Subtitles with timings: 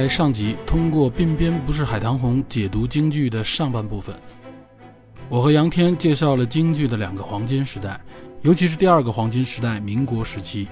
[0.00, 4.14] 在上集通过鬓边不是海棠红解读京剧的上半部分，
[5.28, 8.00] 我和杨天介绍了京剧的两个黄金时代，
[8.42, 10.68] 尤其是第二个黄金时代——民国时期。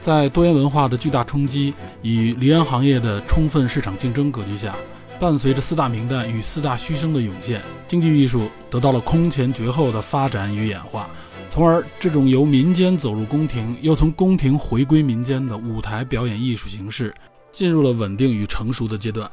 [0.00, 4.74] 在多元文化的巨大冲击与梨园行业的充分市场竞争格局下，
[5.20, 11.10] 伴随着四大名旦与四大须生的涌现，京剧艺术得到了空前绝后的发展与演化，
[11.50, 17.12] 从而这种由民间走入宫廷，又从宫廷回归民间的舞台表演艺术形式。
[17.56, 19.30] 进入了稳定与成熟的阶段。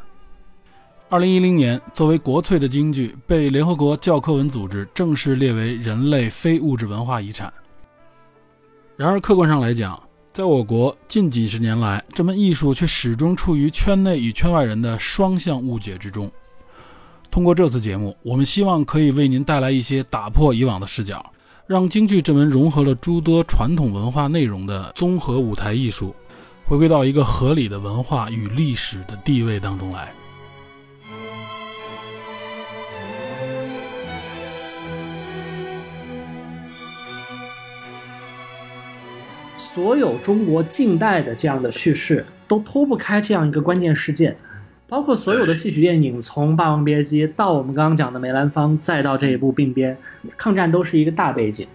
[1.09, 7.51] 二零一零年，作为国粹的京剧被联合国教科文组织正式列为人类非物质文化遗产。
[8.95, 10.01] 然而，客观上来讲，
[10.31, 16.31] 在我国近几十年来，这门艺术却始终处于圈内与圈外人的双向误解之中。
[17.29, 21.29] 通过这次节目，我们希望可以为您带来一些打破以往的视角，
[21.67, 26.15] 让京剧这门融合了诸多传统文化内容的综合舞台艺术。
[26.65, 30.11] 回归到一个合理的文化与历史的地位当中来。
[39.53, 44.35] 所有中国近代的这样的叙事都脱不开这样一个关键事件，
[44.87, 49.95] 包括所有的戏曲电影，从《霸王别姬》到我们刚刚讲的梅兰芳，再到这一部《鬓边》，
[50.37, 51.67] 抗战都是一个大背景。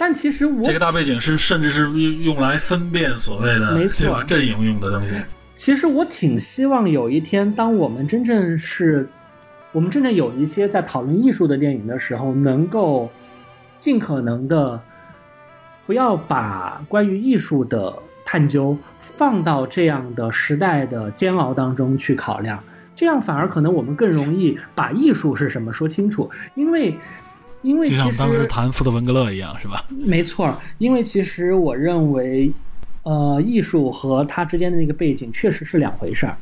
[0.00, 5.14] 但其实我这个大背景是甚至是用来分辨所谓的没错阵营用的东西。
[5.54, 9.06] 其实我挺希望有一天，当我们真正是，
[9.72, 13.10] 我们真正有一些在讨论艺术的电影的时候，能够
[13.78, 14.80] 尽可能的
[15.86, 22.58] 不要把关于艺术的探究放到这样的时代的煎熬当中去考量，
[22.94, 26.98] 这样反而可能我们更容易把艺术是什么说清楚，因为。
[27.62, 29.84] 因为就像当时谈福特文格勒一样，是吧？
[29.90, 32.50] 没错，因为其实我认为，
[33.02, 36.36] 呃，艺术和它之间的那个背景确实是两回事儿。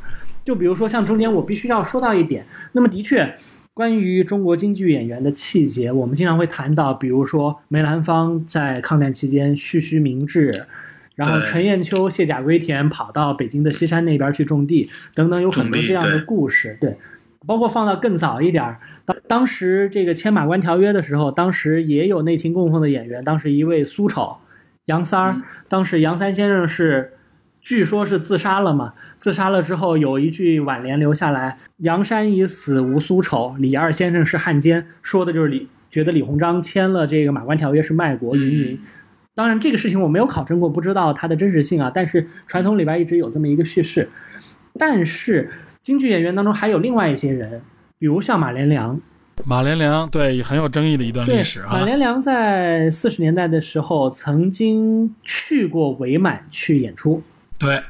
[0.45, 3.35] 就比如说，像中间我必须要说到一点，那么的确，
[3.75, 10.55] 关于中国京剧演员的气节，我们经常会谈到，比如说梅兰芳在抗战期间蓄须明志，
[11.17, 16.97] 然后陈砚秋卸甲归田，跑到北京的西山那边去种地，等等，有很多这样的故事，对。
[17.47, 24.37] 包括放到更早一点儿当当时这个签马关条约的时候，当时也有内廷供奉的演员，当时一位苏丑，
[24.87, 27.13] 杨三儿，当时杨三先生是，
[27.61, 38.79] 据说是自杀了嘛，自杀了之后有一句挽联留下来：“杨山已死无苏丑，李二先生是汉奸。”说的就是李觉得李鸿章签了这个马关条约是卖国，云云。
[39.35, 44.09] 当然这个事情我没有考证过，不知道它的真实性啊，但是传统里边一直有这么一个叙事，
[44.77, 45.49] 但是。
[45.89, 47.63] 京剧演员当中还有另外一些人，
[47.99, 49.01] 比如像马连良。
[49.47, 51.69] 马连良对很有争议的一段历史啊。
[51.73, 57.23] 马连良在四十年代的时候曾经去过伪满去演出。
[57.59, 57.83] 对，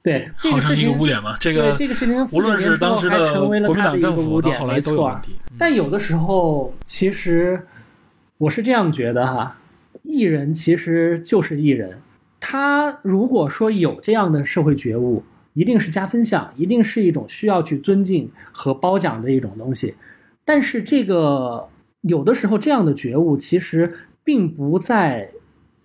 [0.00, 1.36] 对，好像一个污点嘛。
[1.40, 5.34] 这个这个事情无论是当时的国民党政府，到后来都有问题。
[5.58, 7.60] 但有的时候，其实
[8.38, 9.56] 我是这样觉得哈，
[10.02, 11.98] 艺人其实就是艺人，
[12.38, 15.24] 他如果说有这样的社会觉悟。
[15.52, 19.94] 一定是加分项，一定是一种需要去尊敬和褒奖的一种东西。
[20.44, 21.68] 但是这个
[22.02, 23.92] 有的时候这样的觉悟其实
[24.24, 25.28] 并不在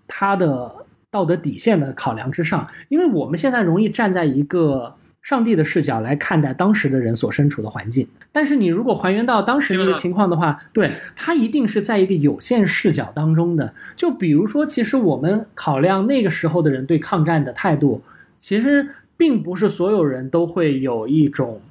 [0.08, 8.08] 他的道德底线的考量之上，因为我们现在容易站在一个上帝的视角来看待当时的人所身处的环境。
[8.32, 13.74] 但是你如果还原到当时那个情况的话，对他一定是在一个有限视角当中的。
[13.96, 18.03] 就比如说，其实我们考量那个时候的人对抗战的态度，
[18.38, 18.90] 其实。
[19.17, 21.62] 并不是所有人都会有一种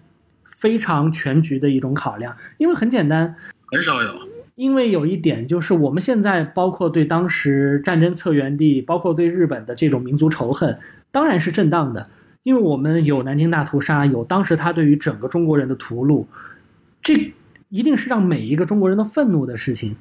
[0.45, 3.35] 非常全局的一种考量，因为很简单，
[3.67, 4.15] 很少有。
[4.55, 10.79] 因为有一点就是，我们现在包括对当时战争策源地，包括对日本的这种民族仇恨，
[11.11, 12.09] 当然是正当的，
[12.45, 16.25] 因为我们有南京大屠杀，有当时他对于整个中国人的屠戮，
[17.03, 17.35] 这
[17.69, 19.97] 一定是让每一个中国人都愤怒的事情。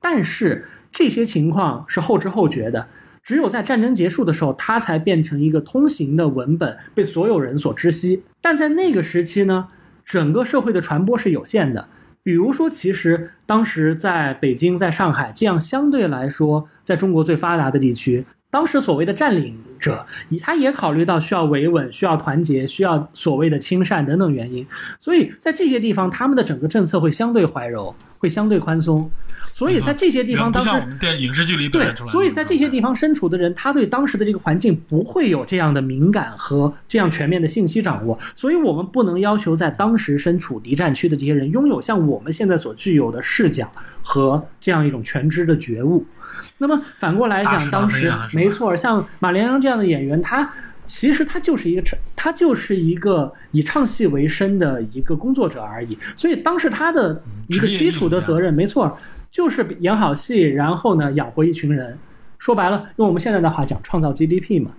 [0.00, 2.88] 但是这些情况是后知后觉的。
[3.28, 8.22] 只有在战争结束的时候，它才变成一个通行的文本，被所有人所知悉。
[8.40, 9.68] 但在那个时期呢，
[10.02, 11.86] 整个社会的传播是有限的。
[12.22, 20.06] 比如说，其实当时在北京、在上海这样相对来说在中国最发达的地区，当时所谓的占领者，
[20.40, 24.66] 他也考虑到需要维稳、需要团结、需要所谓的亲善等等原因，
[24.98, 29.10] 所以在这些地方，他们的整个政策会相对怀柔，会相对宽松。
[29.58, 30.70] 所以在这些地方，当时
[31.00, 43.68] 电影视剧里表对所以在这些地方身处的人，他对当时的这个环境不会有这样的敏感和这样全面的信息掌握，所以我们不能要求在当时身处敌占区的这些人拥有像我们现在所具有的视角
[44.00, 46.06] 和这样一种全知的觉悟。
[46.58, 50.48] 那么反过来讲，当时没错，像马连良这样的演员，他
[50.86, 55.98] 其实他就是一个唱，他就是一个以唱戏为生的一个工作者而已。
[56.14, 58.96] 所以当时他的一个基础的责任，没错，
[59.30, 61.98] 就是演好戏，然后呢养活一群人。
[62.38, 64.70] 说白了，用我们现在的话讲，创造 GDP 嘛。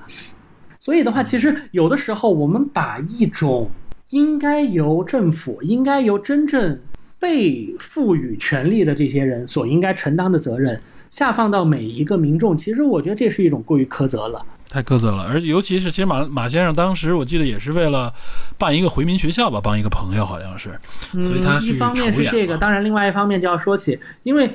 [0.79, 3.69] 所以的话，其实有的时候我们把一种
[4.11, 6.79] 应该由政府、应该由真正
[7.19, 10.79] 被赋予权利的这些人所应该承担的责任，
[11.09, 14.45] 下放到每一个民众，其实我觉得这是一种过于苛责了。
[14.69, 18.13] 太苛责了，而尤其是其实马马先生当时我记得也是为了
[18.57, 20.79] 办一个回民学校吧，帮一个朋友好像是，
[21.13, 24.53] 所以他一方面是这个，当然另外一方面就要说起，因为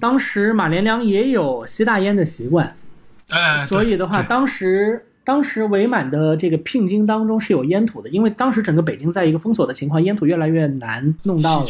[0.00, 2.74] 当时马连良也有吸大烟的习惯，
[3.28, 4.28] 哎，对所以的话，对。
[4.28, 11.66] 当时当时伪满的这个聘金当中是有烟土的，因为当时整个北京在一个封锁的情况，烟土越来越难弄到了。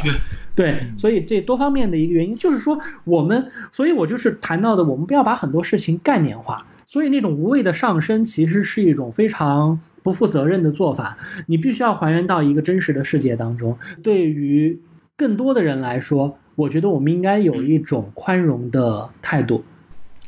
[0.55, 0.97] 对，嗯。
[0.97, 6.65] 所以这多方面的一个原因，就是说我们，所以我就是谈到的，我们不要把很多事情概念化。
[6.91, 11.17] 所以那种无谓的上升，其实是一种非常不负责任的做法。
[11.47, 13.79] 你必须要还原到一个真实的世界当中。
[14.03, 14.77] 对于
[15.17, 19.63] 更多的人来说，我觉得我们应该有一种宽容的态度。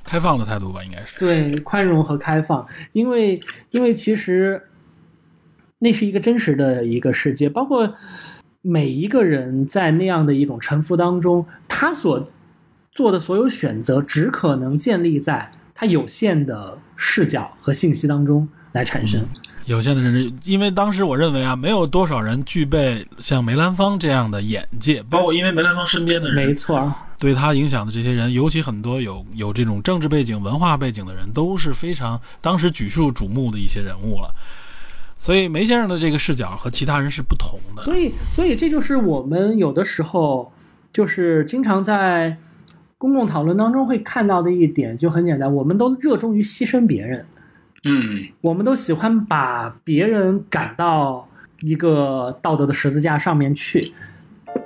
[0.04, 1.18] 开放的态度吧，应该是。
[1.18, 3.40] 对宽容和开放，因为
[3.72, 4.62] 因为其实
[5.80, 7.92] 那是一个真实的一个世界，包括
[8.60, 12.30] 每一个人在那样的一种沉浮当中，他所
[12.92, 15.50] 做的所有选择，只可能建立在
[15.82, 19.20] 他有限的视角和信息当中来产生。
[19.66, 34.32] 有限的认知，因为当时我认为啊，没有多少人具备像梅兰芳这样的眼界，包括因为梅兰芳身边的人，没错，对他影响的这些人，尤其很多有有这种政治背景、文化背景的人，都是非常当时举世瞩目的一些人物了。
[35.18, 37.82] 所以梅先生的这个视角和其他人是不同的。
[37.82, 40.52] 所以所以这就是我们有的时候
[40.92, 42.36] 就是经常在
[43.02, 47.26] 公共讨论当中会看到的一点，就很简单，我们都热衷于牺牲别人。
[47.82, 51.28] 嗯，我们都喜欢把别人赶到
[51.62, 53.92] 一个道德的十字架上面去，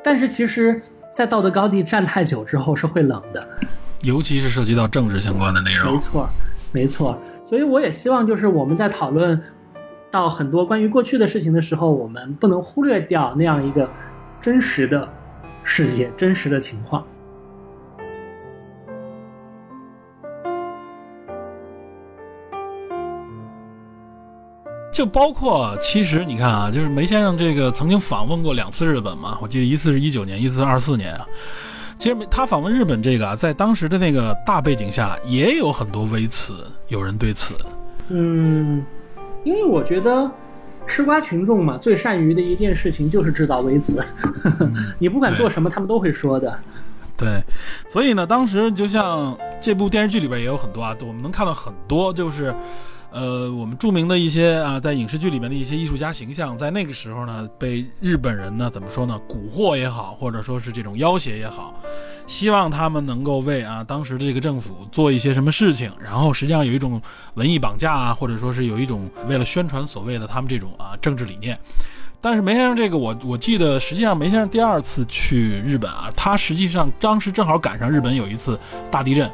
[0.04, 0.78] 但是其实，
[1.10, 3.48] 在道德高地站太久之后是会冷的。
[4.02, 5.98] 尤其是涉及到政治相关的内容没。
[5.98, 6.28] 错，
[6.72, 7.18] 没错。
[7.42, 9.40] 所以我也希望，就是我们在讨论
[10.10, 13.88] 到很多关于过去的事情的时候，我们不能忽略掉那样一个
[14.42, 15.10] 真实的
[15.64, 17.02] 世界、真实的情况。
[24.96, 31.26] 就包括，其实你看啊，就是梅先生这个曾经访问过两次日本嘛，我记得一次是一九年，一次是二四年啊。
[31.98, 36.54] 其实他访问日本这个啊，在当时的那个大背景下，也有很多微词，
[36.88, 37.54] 有人对此。
[38.08, 38.82] 嗯，
[39.44, 40.31] 因为我觉得
[40.87, 44.02] 吃瓜群众嘛，最善于的一件事情就是制造微词，
[44.98, 46.58] 你不管做什么，他们都会说的。
[47.19, 47.43] 对，
[47.87, 52.54] 所以呢，当时就像这部电视剧里边也有很多啊，我们能看到很多就是，
[53.16, 61.72] 呃，我们著名的一些啊，在影视剧里面的一些艺术家形象，在那个时候呢，被日本人呢怎么说呢，蛊惑也好，或者说是这种要挟也好，
[62.26, 67.00] 希望他们能够为啊当时的这个政府做一些什么事情，然后实际上有一种
[67.36, 71.58] 文艺绑架啊，或者说是有一种为了宣传所谓的他们这种啊政治理念。
[72.20, 78.60] 但是梅先生这个我我记得，实际上梅先生第二次去日本啊，他实际上当时正好赶上日本有一次
[78.91, 79.31] 大地震，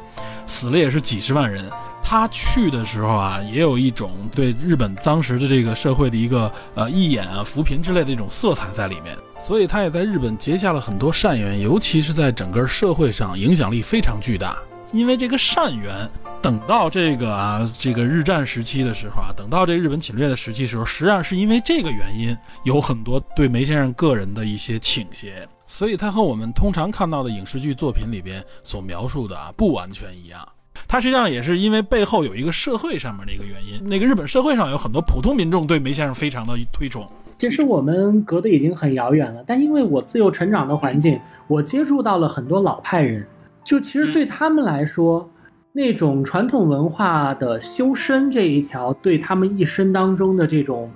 [0.46, 1.68] 死了也是几十万人。
[2.02, 14.58] 他去的时候啊，也有一种对日本当时的这个社会的一个呃义眼啊、扶贫之类的一种色彩在里面，所以他也在日本结下了很多善缘，尤其是在整个社会上影响力非常巨大。
[14.92, 16.06] 因为这个善缘，
[16.42, 30.46] 等到这个啊这个日战时期的时候啊，等到这日本侵略的时期时候，实际上是因为这个原因，有很多对梅先生个人的一些倾斜，所以他和我们通常看到的影视剧作品里边所描述的啊不完全一样。
[30.92, 37.08] 他实际上也是因为背后有一个社会上面的一个原因，那个日本社会上有很多普通民众对梅先生非常的推崇。
[37.38, 43.26] 其实我们隔得已经很遥远了，但因为我自幼成长的环境，我接触到了很多老派人，
[43.64, 45.26] 就其实对他们来说，
[45.72, 50.90] 那种传统文化的修身这一条，对他们一生当中的这种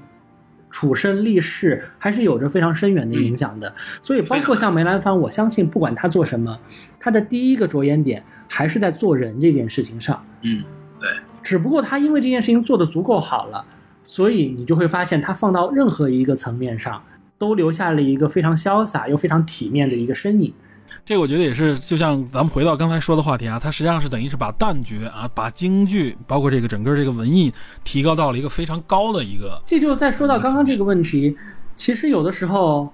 [0.77, 3.75] 处身立世，还是有着非常深远的影响的。
[4.03, 6.59] 所以，包括像梅兰芳，我相信不管他做什么，
[7.01, 10.23] 他的第一个着眼点还是在做人这件事情上。
[10.43, 10.63] 嗯，
[11.01, 11.09] 对，
[11.43, 13.65] 只不过他因为这件事情做得足够好了，
[14.05, 17.03] 所以你就会发现他放到任何一个层面上，
[17.39, 20.53] 都留下了一个非常潇洒又非常体面的一个身影。
[21.07, 29.63] 这个我觉得也是，就像咱们回到刚才说的话题啊，它实际上是等于是把旦角啊，把京剧，包括这个整个这个文艺，提高到了一个非常高的一个。
[29.65, 31.37] 这就再说到刚刚这个问题，
[31.77, 32.93] 其实有的时候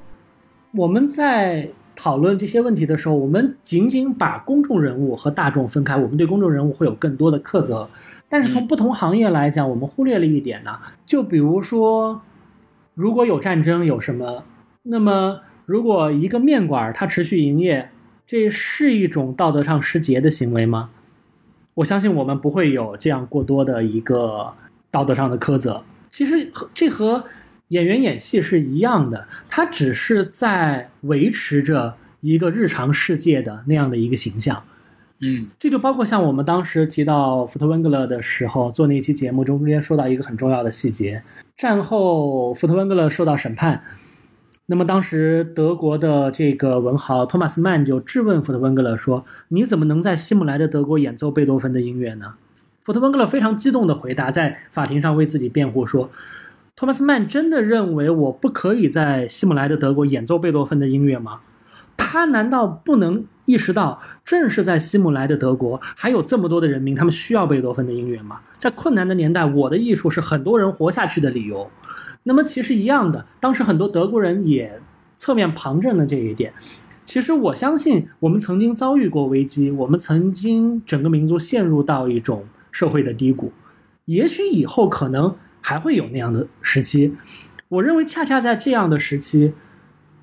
[0.72, 7.88] 我们在讨论这些问题的时候，我们仅仅把公众人物和大众分开，我们对公众人物会有更多的苛责。
[8.28, 12.20] 但是从不同行业来讲，我们忽略了一点呢，就比如说，
[12.92, 14.44] 如果有战争有什么，
[14.82, 17.88] 那么如果一个面馆它持续营业。
[18.32, 20.88] 这是一种道德上失节的行为吗？
[21.74, 24.50] 我相信我们不会有这样过多的一个
[24.90, 25.84] 道德上的苛责。
[26.08, 27.22] 其实和这和
[27.68, 34.64] 演员演戏是一样的，他只是在维持着一个日常世界的那样的一个形象。
[35.20, 41.22] 嗯，这就包括像我们当时提到福特温格勒的时候，做那期节目中间说到一个很重要的细节：
[41.54, 43.82] 战后福特温格勒受到审判。
[44.72, 52.32] 那么当时德国的这个文豪托马斯曼就质问福特温格勒说：“你怎么能在希姆莱的德国演奏贝多芬的音乐呢？”
[52.82, 56.08] 福特温格勒非常激动地回答，在法庭上为自己辩护说
[56.74, 61.40] ：“托马斯曼真的认为我不可以在希姆莱的德国演奏贝多芬的音乐吗？
[61.98, 68.40] 他难道不能意识到，正是在希姆莱的德国，还有这么多的人民，他们需要贝多芬的音乐吗？
[68.56, 71.70] 在困难的年代，我的艺术是很多人活下去的理由。”
[72.24, 74.80] 那么其实一样的，当时很多德国人也
[75.16, 76.52] 侧面旁证了这一点。
[77.04, 83.52] 其实我相信，我们曾经遭遇过危机，我们曾经整个民族陷入到一种社会的低谷，
[84.04, 87.12] 也许以后可能还会有那样的时期。
[87.68, 89.52] 我认为，恰恰在这样的时期，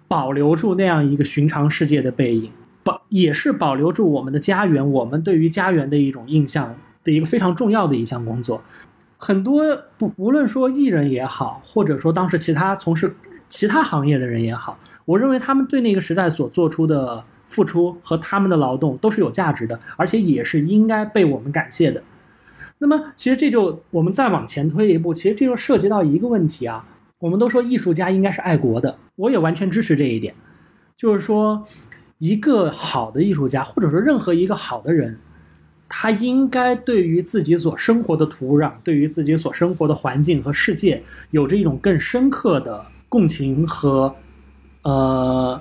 [0.07, 2.49] 保留住那样一个寻常世界的背影，
[2.83, 8.63] 保也是保留住我们的家园，我们对于家园的一种印象的一个非常重要的一项工作。
[9.21, 9.61] 很多
[9.97, 13.13] 不无论说艺人也好，或者说当时其他从事
[13.49, 22.01] 其他行业的人也好，我认为他们对那个时代所做出的付出和他们的劳动都是有价值的，而且也是应该被我们感谢的。
[22.77, 26.87] 那么，其实这就我们再往前推一步，其实这就涉及到一个问题啊。
[27.19, 30.33] 我们都说艺术家应该是爱国的，我也完全支持这一点。
[30.95, 31.67] 就是说，
[32.19, 35.19] 一个好的艺术家，或者说任何一个好的人。
[35.91, 44.15] 他应该对于自己所生活的土壤，对于自己所生活的环境和世界，有着一种更深刻的共情和，
[44.83, 45.59] 呃，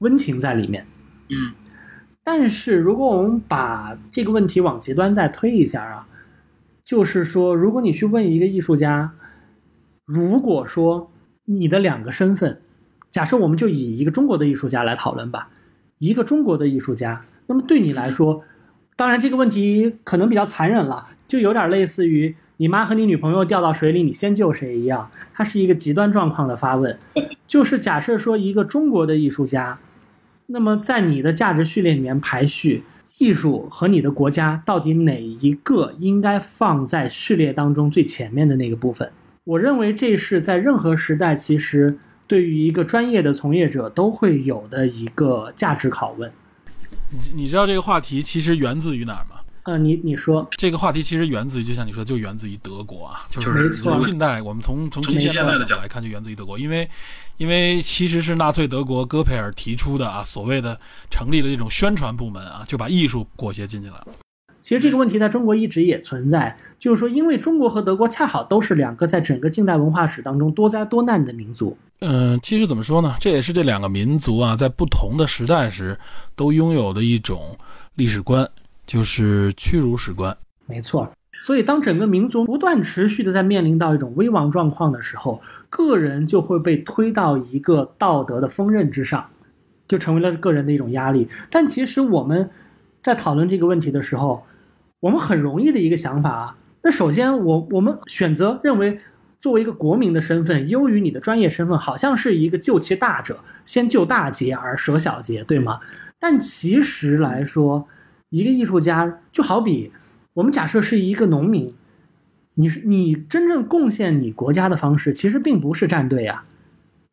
[0.00, 0.86] 温情在里面。
[1.30, 1.50] 嗯，
[2.22, 6.06] 但是如果我们把这个问题往极端再推一下啊，
[6.84, 9.14] 就是说，如果你去问一个艺术家，
[10.04, 11.10] 如果说
[11.46, 12.60] 你的两个身份，
[13.10, 15.48] 假设我们就以一个中国的艺术家来讨论吧，
[15.98, 18.44] 一个中国的艺术家，那么对你来说。
[18.96, 25.10] 当然，这个问题可能比较残忍了，就有点类似于你妈和你女朋友掉到水里，你先救谁一样。
[25.32, 26.96] 它是一个极端状况的发问，
[27.46, 29.76] 就是假设说一个中国的艺术家，
[30.46, 32.84] 那么在你的价值序列里面排序，
[33.18, 39.10] 艺术和你的国家到底哪一个应该放在序列当中最前面的那个部分？
[39.42, 41.98] 我认为这是在任何时代，其实
[42.28, 46.30] 对于一个专业的从业者都会有的一个价值拷问。
[47.14, 49.36] 你你知道这个话题其实源自于哪儿吗？
[49.62, 56.86] 啊，你你说这个话题其实源自于，就像你说，就源自于德国啊，就是没错近代我们从从近现代的角度来看，就源自于德国，因为
[57.38, 60.78] 因为其实是纳粹德国戈培尔提出的啊，所谓的
[61.10, 64.06] 成立了这种宣传部门啊，就把艺术裹挟进去了。
[64.64, 71.76] 其实这个问题在中国一直也存在，就是说，因为中国和德国恰好都是两个在整个近代文化史当中多灾多难的民族。
[72.00, 73.14] 嗯，其实怎么说呢？
[73.20, 75.94] 这也是这两个民族啊，在不同的时代时
[76.34, 77.54] 都拥有的一种
[77.96, 78.48] 历史观，
[78.86, 80.34] 就是屈辱史观。
[80.64, 81.06] 没错。
[81.40, 89.26] 所以，当整个民族不断持续的在面临到一种危亡状况的时候，个人就会被推到一个道德的锋刃之上，
[89.86, 91.28] 就成为了个人的一种压力。
[91.50, 92.48] 但其实我们
[93.02, 94.42] 在讨论这个问题的时候，
[95.04, 98.98] 我们很容易的一个想法啊，那首先我我们选择认为，
[99.38, 105.78] 作为一个国民的身份优于你的专业身份，好像是一个救其大者先救大节而舍小节，对吗？
[106.18, 107.86] 但其实来说，
[108.30, 109.92] 一个艺术家就好比
[110.32, 111.74] 我们假设是一个农民，
[112.54, 116.46] 你是你真正贡献你国家的方式，其实并不是站队啊。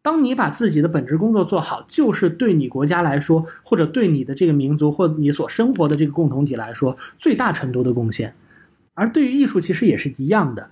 [0.04, 8.34] 当你把自己的本职工作做好，就是对你国家来说，或者对你的这个民族或你所生活的这个共同体来说，最大程度的贡献。
[8.94, 10.70] 而对于艺术，其实也是一样的。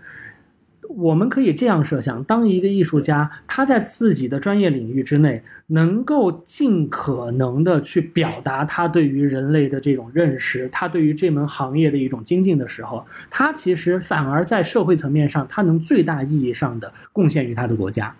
[0.89, 18.15] 我们可以这样设想：当一个艺术家他在自己的专业领域之内，能够尽可能的去表达他对于人类的这种认识，他对于这门行业的一种精进的时候，他其实反而在社会层面上，他能最大意义上的贡献于他的国家。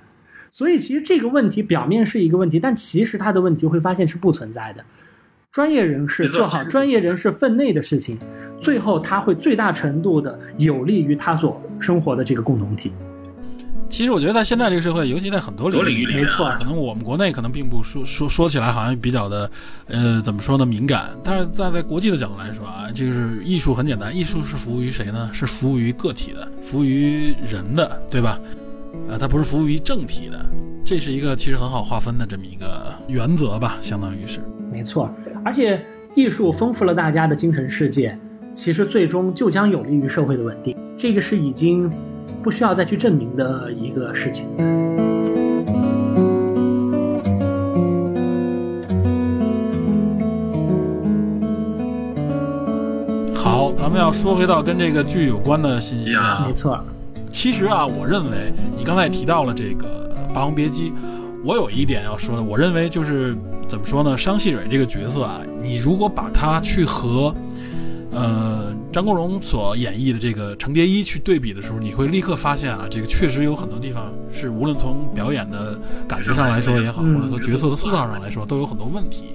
[0.51, 4.83] 所以，其实这个问题表面是一个问题，但其实他的问题会发现是不存在的。
[5.51, 8.17] 专业人士做好专业人士分内的事情，
[8.61, 12.91] 最后他会最大程度的有利于他所生活的这个共同体。
[13.89, 19.49] 其实我觉得在现在这个社会，尤其在很多领域里，没错，可能我们国内可能并不说说说起来好像比较的，
[19.87, 21.09] 呃，怎么说呢，敏感。
[21.23, 25.27] 但是在在国际的角度来说啊，就是艺术很简单，艺术是服务于谁呢？
[25.33, 28.39] 是服务于个体的，服务于人的，对吧？
[29.10, 30.46] 呃，它不是服务于政体的。
[30.84, 34.39] 这是一个其实很好划分的这么一个原则吧，相当于是。
[34.72, 35.10] 没错，
[35.43, 35.79] 而且
[36.15, 38.17] 艺术丰富了大家的精神世界，
[38.53, 40.75] 其实最终就将有利于社会的稳定。
[40.98, 41.91] 这个是已经
[42.41, 44.48] 不需要再去证明的一个事情。
[53.36, 56.43] 好，咱们要说回到跟这个剧有关的信息啊。
[56.46, 56.84] 没错，
[57.39, 60.91] 其实啊，我认为你刚才也提到了这个《霸王别姬》。
[61.41, 63.34] 我有一点要说的，我认为就是
[63.65, 64.17] 怎么说呢？
[64.17, 67.34] 商细蕊这个角色啊，你如果把他去和，
[68.12, 75.79] 呃，张国荣所演绎的这个程蝶衣去对比的时候，你会立刻发现啊，这个确实有很多地方是无论从表演的
[76.10, 79.27] 感觉上来说也好，或者说角色的塑造上来说，都有很多问题，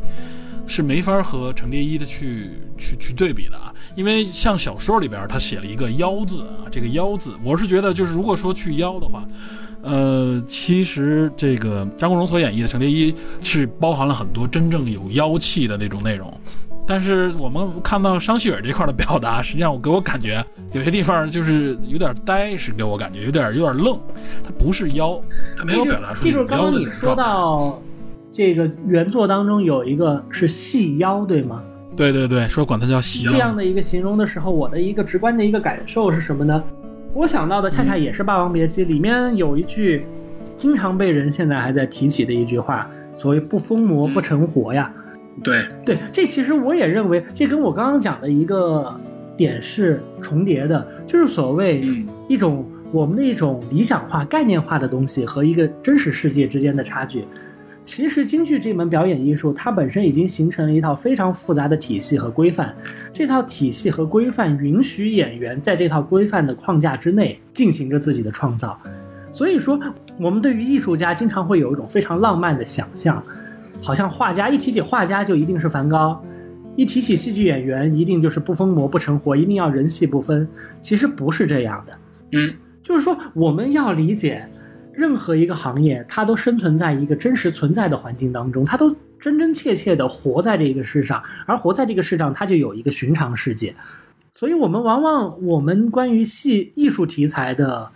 [0.66, 3.72] 是没法和程蝶衣的去去去对比的啊。
[3.94, 9.24] 因为像小说里边他写了一个“妖”字啊，这个“妖”字，我是觉得就是如果说去妖的话。
[9.86, 16.32] 呃，其实这个张国荣所演绎的程蝶衣是包含了很多真正有妖气的那种内容，
[16.86, 20.42] 但是我们看到商细蕊这块的表达，实际上我给我感觉
[20.72, 24.00] 有些地方就是有点呆，是给我感觉有点有点愣，
[24.42, 25.20] 他不是妖，
[25.54, 27.78] 他没有表达出妖的刚刚你说到
[28.34, 31.62] 这个原作当中有一个是细腰，对吗？
[31.94, 33.30] 对对对，说管它叫细腰。
[33.30, 36.60] 这样的一个形容的时候，我的一个直观的一个感受是什么呢？
[37.12, 40.04] 我想到的恰恰也是《霸王别姬》里面有一句，
[40.56, 44.92] 经常被人现在还在提起的一句话，所谓“不疯魔不成活”呀。
[45.44, 48.92] 对对，这其实我也认为，这跟我刚刚讲的一个
[49.36, 51.84] 点是重叠的，就是所谓
[52.26, 57.24] 一种我们的一种理想化、概念化的东西和一个真实世界之间的差距。
[57.84, 62.74] 其实京剧这门表演艺术，它本身已经形成了一套非常复杂的体系和规范。
[63.12, 68.80] 这套体系和规范允许演员在这套规范的框架之内进行着自己的创造。
[69.30, 69.78] 所以说，
[70.18, 73.22] 我们对于艺术家经常会有一种非常浪漫的想象，
[73.82, 76.24] 好像画家一提起画家就一定是梵高，
[76.76, 80.48] 一提起戏剧演员一定就是不疯魔不成活，一定要人戏不分。
[80.80, 81.98] 其实不是这样的。
[82.32, 84.48] 嗯，就是说我们要理解。
[84.96, 93.74] 任何一个行业，它都生存在一个真实存在的环境当中，它都真真切切的活在这个世上，而活在这个世上，它就有一个寻常世界。
[94.32, 97.90] 所以，我们往往我们关于戏艺术题材的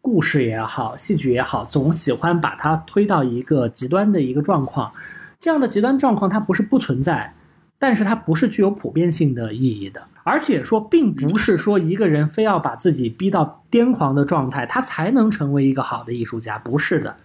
[0.00, 4.92] 故事也好，戏剧也好，总喜欢把它推到一个极端的一个状况。
[5.38, 7.34] 这样的极端状况，它不是不存在。
[7.80, 17.16] 但是它不是具有普遍性的意义的，而且说并不是说一个人非要把自己逼到癫狂的状态，他才能成为一个好的艺术家，不是的。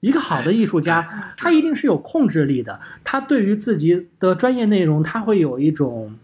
[0.00, 6.16] 一个好的艺术家，他一定是有控制力的，他对于自己的专业内容，他会有一种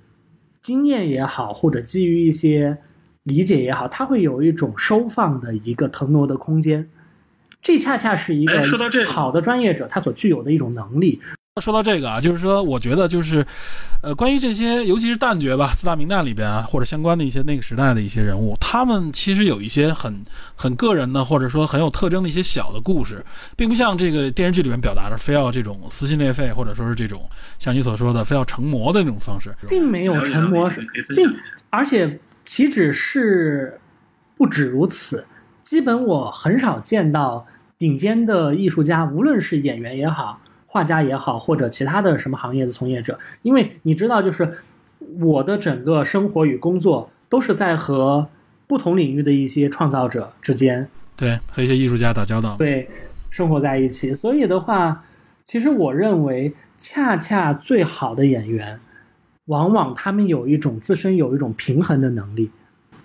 [0.62, 2.78] 经验也好，或者基于一些
[3.24, 6.88] 理解也好，他会有一种收放的一个腾挪的空间。
[7.60, 8.62] 这恰恰是一个
[9.04, 11.20] 好的专业者他所具有的一种能力。
[11.62, 13.46] 说到这个啊，就是说，我觉得就是，
[14.02, 20.22] 呃，关于这些，尤其是旦角吧，四大名旦里边啊，或者相关的一些那个时代的一些人物，他们其实有一些很
[20.54, 23.24] 很个人的，或者说很有特征的一些小的故事，
[23.56, 27.26] 并不像这个电视剧里面表达的，非要这种撕心裂肺，或者说是这种
[27.58, 30.70] 像你所说的非要成魔的那种方式，并没有成魔，
[31.16, 31.34] 并
[31.70, 33.80] 而且岂止是
[34.36, 35.24] 不止如此，
[35.62, 37.46] 基本我很少见到
[37.78, 40.38] 顶尖的艺术家，无论是演员也好。
[40.76, 44.58] 画家也好，或者其他的什么行业的从业者，因为你知道，就是
[45.18, 48.28] 我的整个生活与工作都是在和
[48.66, 50.86] 不同领域的一些创造者之间，
[51.16, 52.86] 对，和一些艺术家打交道，对，
[53.30, 54.14] 生活在一起。
[54.14, 55.02] 所以的话，
[55.44, 58.78] 其实我认为，恰恰最好的演员，
[59.46, 62.50] 往往他们有一种自身有一种平衡的能力。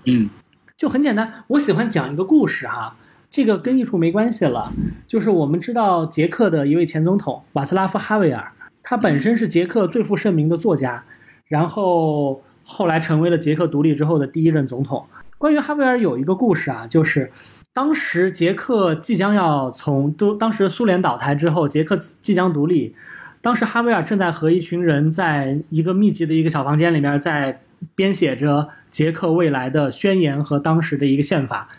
[0.04, 0.30] 嗯，
[0.76, 2.98] 就很简单，我喜欢讲一个故事哈。
[3.32, 4.74] 这个跟艺术没关系了，
[5.08, 8.52] 就是我们知道捷克的一位前总统瓦茨拉夫·哈维尔，
[8.84, 11.06] 他本身是捷克最负盛名的作家，
[11.48, 15.06] 然后后来成为了捷克独立之后的第一任总统。
[15.38, 17.32] 关于哈维尔有一个故事啊，就是
[17.72, 22.94] 当时捷克即将要从都当时苏联倒台之后，捷克即将独立，
[23.40, 27.62] 当时哈维尔正在和一群人在一个密集的一个小房间里面在
[27.96, 31.70] 编写着捷克未来的宣言和当时的一个宪法，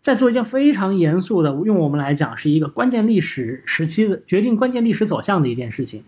[0.00, 6.04] 在做一件非常严肃的，用我们来讲是一个关键历史时期的决定关键历史走向的一件事情。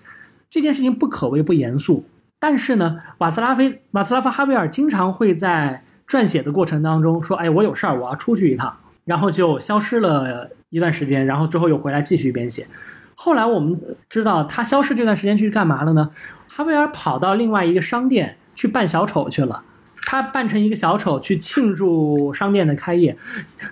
[0.49, 2.05] 这件事情不可谓不严肃，
[2.39, 12.67] 但是呢，瓦斯拉菲瓦斯拉夫哈维尔经常会在撰写的过程当中说：“哎，我有事儿，我要出去一趟。”然后就消失了一段时间，然后之后又回来继续编写。
[13.15, 16.11] 后来我们知道他消失这段时间去干嘛了呢？
[16.49, 19.65] 哈维尔跑到另外一个商店去扮小丑去了。
[20.03, 23.17] 他扮成一个小丑去庆祝商店的开业，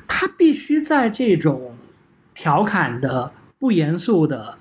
[0.07, 1.75] 他必须在这种
[2.35, 4.59] 调侃的、不严肃的。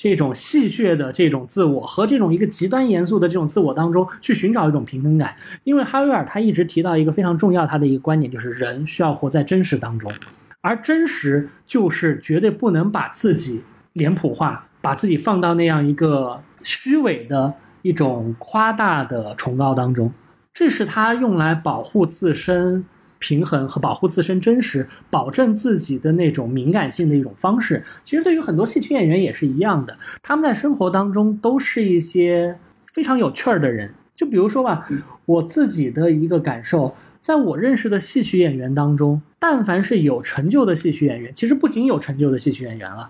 [0.00, 10.08] 这种戏谑的这种自我和这种一个极端严肃的这种自我当中去寻找一种平衡感，因为哈维尔他一直提到一个非常重要他的一个观点，就是人需要活在真实当中，
[10.60, 13.60] 而真实就是绝对不能把自己
[13.94, 17.52] 脸谱化，把自己放到那样一个虚伪的
[17.82, 20.12] 一种夸大的崇高当中，
[20.58, 22.84] 这是他用来保护自身。
[23.20, 29.96] 平衡和保护自身真实，保证自己的那种敏感性的一种方式，其实对于很多戏曲演员也是一样的。
[30.20, 32.56] 他们在生活当中都是一些
[32.92, 33.92] 非常有趣儿的人。
[34.16, 34.88] 就比如说吧，
[35.26, 43.08] 我自己的一个感受，在我认识的戏曲演员当中，但凡是有成就的戏曲演员，其实不仅有成就的戏曲演员了，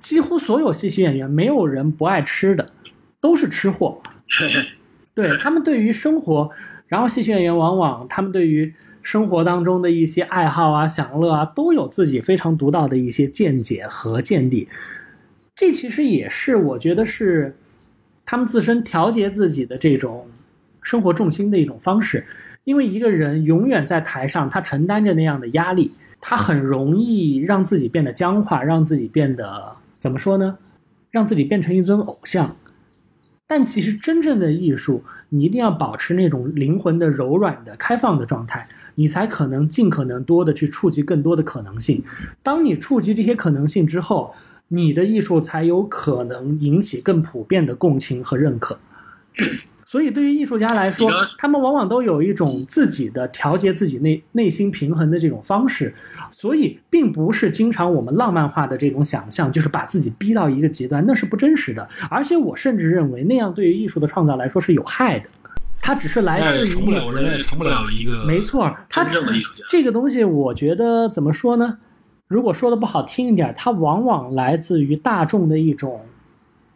[0.00, 2.66] 几乎所有戏曲演员没有人不爱吃的，
[3.20, 4.00] 都是吃货。
[5.12, 6.50] 对他们对于生活，
[6.90, 8.74] 然后戏曲演员往往他们对于。
[9.02, 14.68] 生活当中的一些爱好啊、享乐啊，都有自己非常独到的一些见解和见地。
[15.56, 17.56] 这其实也是我觉得是
[18.26, 20.26] 他们自身调节自己的这种
[20.82, 22.26] 生活重心的一种方式。
[22.64, 30.58] 因为一个人永远在台上，他承担着那样的压力，他很容易让自己变得僵化，让自己变得怎么说呢？
[31.10, 32.54] 让自己变成一尊偶像。
[33.50, 38.68] 但其实真正的艺术，你一定要保持那种灵魂的柔软的、开放的状态。
[38.94, 42.00] 你才可能尽可能多的去触及更多的可能性。
[42.44, 44.32] 当你触及这些可能性之后，
[44.68, 48.78] 你的艺术才有可能引起更普遍的共情和认可。
[49.90, 55.92] 所以，对于艺术家来说，他们往往都有一种自己的调节自己内内心平衡的这种方式。
[56.30, 61.88] 所以，并不是经常我们浪漫化的这种想象，就是把自己逼到一个极端，那是不真实的。
[62.08, 65.28] 而且，我甚至认为那样对于艺术的创造来说是有害的。
[65.80, 68.72] 它只是来自于，成不了，我认为成不了一个没错。
[68.88, 69.04] 他
[69.68, 71.78] 这个东西，我觉得怎么说呢？
[72.28, 76.02] 如果说的不好听一点，它往往来自于大众的一种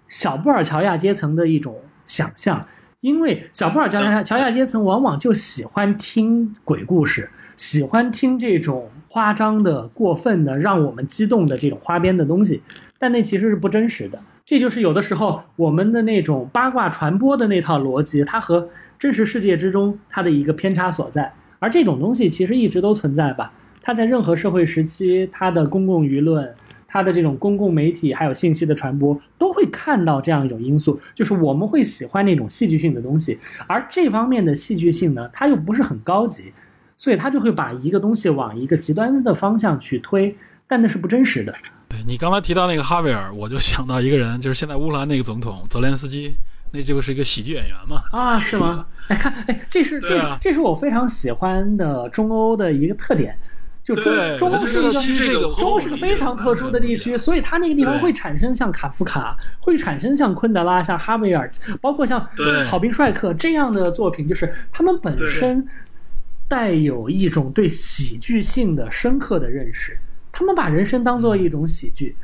[0.08, 2.66] 小布尔乔亚阶层的一种想象，
[3.04, 12.62] 因为小布尔乔亚乔亚阶层往往就喜欢听鬼故事，喜欢听这种夸张的、过分的、让我们激动的这种花边的东西，
[12.98, 14.18] 但那其实是不真实的。
[14.46, 18.66] 这就是有的时候我们的那种八卦传播的那套逻辑，它和。
[18.96, 23.52] 真实世界之中，它的一个偏差所在，而这种东西其实一直都存在吧。
[23.82, 26.54] 它在任何社会时期，它的公共舆论、
[26.94, 33.36] 它的这种公共媒体还有信息的传播，都会看到这样一种因素，就是我们会喜欢那种戏剧性的东西。
[33.66, 36.52] 而这方面的戏剧性呢，它又不是很高级，
[36.96, 40.32] 所以它就会把一个东西往一个极端的方向去推，
[40.68, 41.52] 但那是不真实的。
[41.88, 46.32] 对你刚才提到那个哈维尔，我就想到一个人，就是现在乌克兰那个总统泽连斯基。
[46.76, 48.02] 那就是一个喜剧演员嘛？
[48.10, 48.84] 啊，是吗？
[49.06, 53.36] 哎，看，哎，这是这，这是我非常喜欢的中欧的一个特点，
[53.84, 62.26] 就中中欧是一个中欧是个非常特殊的地区，所以它那个地方会产生像卡夫卡，会产生像昆德拉、像哈维尔，包括像
[62.64, 65.68] 好兵帅克这样的作品，就是他们本身
[66.48, 69.98] 带有一种对喜剧性的深刻的认识，
[70.32, 72.16] 他们把人生当做一种喜剧。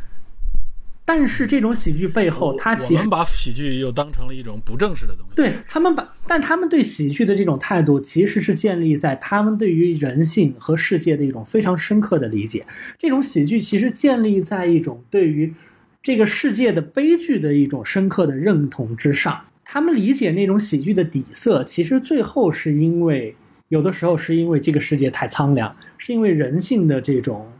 [1.13, 5.35] 但是这种喜剧背后，他其实我们把喜剧又当成了一种不正式的东西。
[5.35, 12.65] 对他们把，但他们对喜剧的这种态度，其实是建立在他们对于人性和世界的一种非常深刻的理解。
[12.97, 15.53] 这种喜剧其实建立在一种对于
[16.01, 19.37] 这个世界的悲剧的一种深刻的认同之上。
[19.65, 23.35] 他们理解那种喜剧的底色，其实最后是因为
[23.67, 27.51] 有的时候是因为这个世界太苍凉，是因为人性的这种。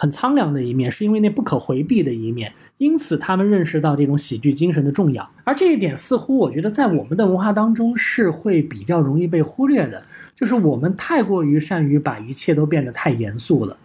[0.00, 5.30] 很苍凉的一面，是因为那不可回避的一面，因此他们认识到这种喜剧精神的重要。
[5.44, 10.02] 而这一点似乎我觉得在我们的文化当中是会比较容易被忽略的，
[10.34, 13.76] 就是我们太过于善于把一切都变得太严肃了，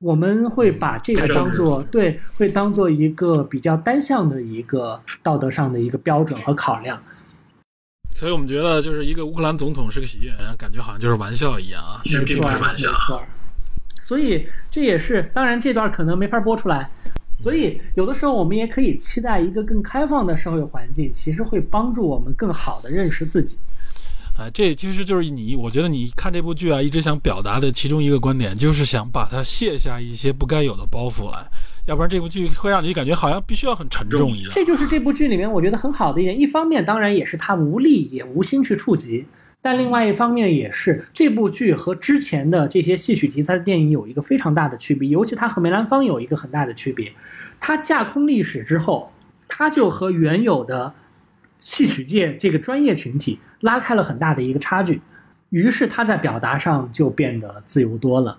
[0.00, 7.00] 我们会把这个当做对，会当做一个比较单向的一个道德上的一个标准和考量。
[8.16, 12.96] 所以我们觉得就是一个乌克兰总统是个喜剧演员，感觉好像就是玩笑一样啊，没错，并不是玩笑没。
[13.06, 13.22] 错。
[14.06, 16.88] 所以这也是，当然这段可能没法播出来。
[17.36, 23.58] 所以有的时候我们也可以期待一个更开放的社会环境，其实会帮助我们更好的认识自己。
[24.38, 31.44] 啊，这其实就是你，我觉得你看这部剧啊，一直想表达的其中一个观点，就是想把它卸下一些不该有的包袱来，
[31.86, 34.52] 要不然这部剧会让你感觉好像必须要很沉重一样。
[34.52, 36.38] 这就是这部剧里面我觉得很好的一点。
[36.38, 39.24] 一方面，当然也是他无力也无心去触及；
[39.62, 47.12] 但另外一方面，也是这部剧和之前的这些戏曲题材的电影有一个非常大的区别，尤其它和梅兰芳有一个很大的区别。
[47.58, 49.12] 它架空历史之后，
[49.48, 50.94] 它就和原有的
[51.58, 55.00] 戏曲界这个专业群体拉开了很大的一个差距，
[55.50, 58.38] 于是他在表达上就变得自由多了。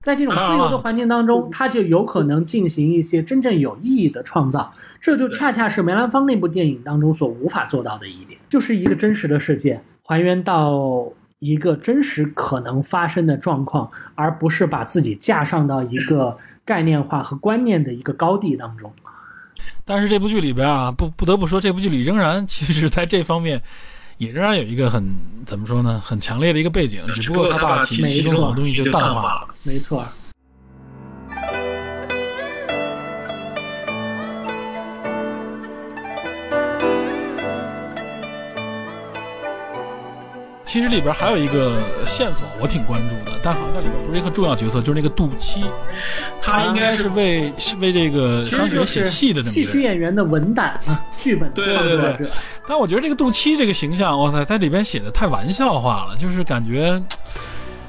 [0.00, 9.80] 在这种自由的环境当中，他就有可能进行一些真正有意义的创造，这就恰恰是梅兰芳那部电影当中所无法做到的一点，就是一个真实的世界
[10.12, 18.92] 还原到一个真实可能发生的状况，而不是把自己架上到一个概念化和观念的一个高地当中。
[19.84, 23.60] 但是这部剧里边啊，不不得不说，这部剧里仍然其实在这方面
[24.18, 25.02] 也仍然有一个很
[25.44, 29.48] 怎么说呢，很强烈的一个背景，只不过他把其其中很多东西就淡化了。
[29.62, 30.06] 没错。
[40.72, 45.62] 其实里边还有一个线索，我挺关注的，但好像里边不是一个重要角色，就是那个杜七，
[46.40, 49.72] 他应该是为是为这个商学写戏的这么戏一个人。
[49.76, 52.30] 曲演员的文胆啊，剧本对对对者。
[52.66, 56.98] 但我觉得这个杜七这个形象，哇塞，在里边写的太玩笑化了，就是感觉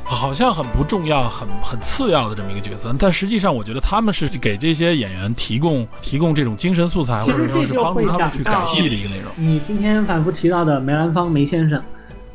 [0.04, 2.94] 好像很不重要、很很次要的这么一个角色。
[3.00, 9.32] 但实际上，我觉得他们是给这些演员提供提供这种精神素材，其实或者说是这就会帮助他们去改戏的一个内容。
[9.38, 11.82] 你今天反复提到的梅兰芳梅先生，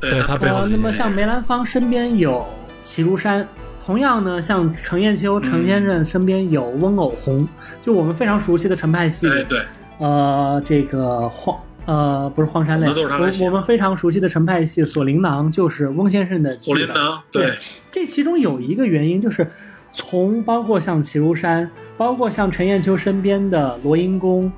[0.01, 2.47] 对他背后呃，那么像梅兰芳身边有
[2.81, 3.47] 齐如山，
[3.85, 7.47] 同样呢，像程砚秋程先生身边有翁偶红，
[7.83, 9.61] 就我们非常熟悉的程派戏，哎，对，
[9.99, 11.57] 呃，这个荒
[11.87, 16.87] 呃不是荒山泪，那都是他来写我我们非常熟悉的程派戏《锁麟囊》就是翁先生的剧本。
[16.87, 17.57] 火麟囊，对对，
[17.91, 19.47] 这其中有一个原因就是，
[19.93, 24.53] 从包括像齐如山，包括像陈砚秋身边的罗英公、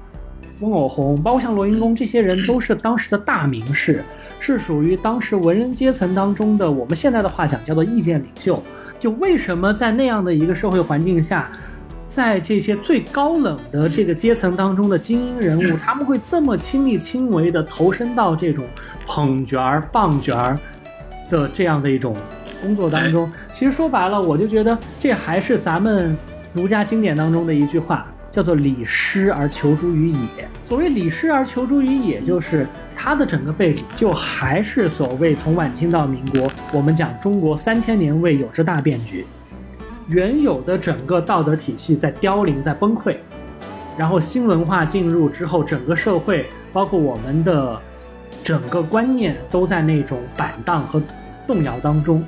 [0.60, 4.04] 翁偶红，包括像罗英公这些人，都是当时的大名士，
[4.40, 8.60] 是属于当时文人阶层当中的，我们现在的话讲叫做意见领袖。
[8.98, 11.50] 就为什么在那样的一个社会环境下，
[12.04, 18.64] 在这些最高冷的这个阶层当中的精英人物，他们会这么亲力亲为的投身到这种
[19.06, 20.58] 捧角儿、棒角儿
[21.30, 22.16] 的这样的一种
[22.60, 23.30] 工作当中。
[23.50, 26.16] 其实说白了，我就觉得这还是咱们
[26.52, 30.48] 儒家经典当中的一句话，叫做“礼失而求诸于野”。
[30.68, 39.26] 所谓“礼失而求诸于野”，就是它的整个背景就还是所谓从晚清到民国，我们讲中国三千年未有之大变局。
[40.08, 43.16] 原有的整个道德体系在凋零，在崩溃，
[43.96, 47.80] 然后新文化进入之后，整个社会包括我们的
[48.42, 51.00] 整个观念都在那种板荡和
[51.46, 52.24] 动摇当中。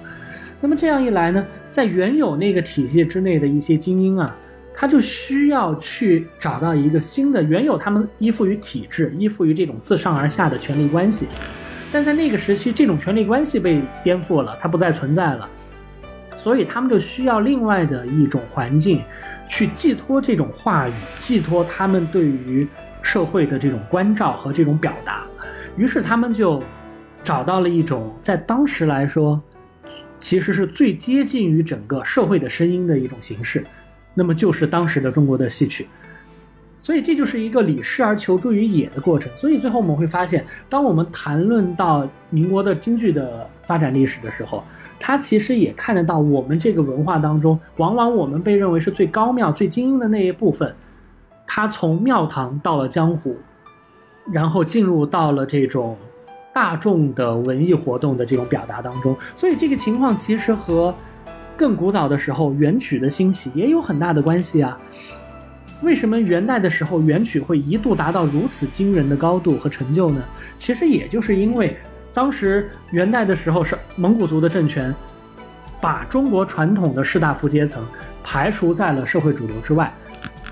[0.60, 4.36] 那么这样一来呢，在原有那个体系之内的一些精英啊，
[4.74, 11.26] 他就需要去找到一个新的，原有他们依附于体制，依附于这种自上而下的权力关系，
[11.92, 15.48] 但在那个时期，这种权力关系被颠覆了，它不再存在了。
[16.36, 19.00] 所以他们就需要另外的一种环境，
[19.48, 22.66] 去寄托这种话语，寄托他们对于
[23.00, 25.24] 社会的这种关照和这种表达。
[25.76, 26.60] 于是他们就
[27.22, 29.40] 找到了一种在当时来说，
[30.20, 33.64] 其实是最接近于整个社会的声音的一种形式，
[34.14, 35.86] 那么就是当时的中国的戏曲。
[36.80, 39.30] 所以这就是一个礼失而求助于野的过程。
[39.36, 44.64] 所以最后我们会发现，当我们谈论到民国的京剧的发展历史的时候，
[44.98, 50.74] 它其实也看得到我们这个文化当中，往往我们被认为是最高妙、最精英的那一部分，
[51.46, 53.36] 它从庙堂到了江湖，
[54.32, 55.96] 然后进入到了这种
[56.52, 59.16] 大众的文艺活动的这种表达当中。
[59.36, 60.92] 所以这个情况其实和
[61.56, 64.78] 更古早的时候元曲的兴起也有很大的关系啊。
[65.82, 70.22] 为什么元代的时候元曲会一度达到如此惊人的高度和成就呢？
[70.56, 71.76] 其实也就是因为
[72.14, 74.94] 当时元代的时候是蒙古族的政权，
[75.80, 77.84] 把中国传统的士大夫阶层
[78.22, 79.92] 排除在了社会主流之外，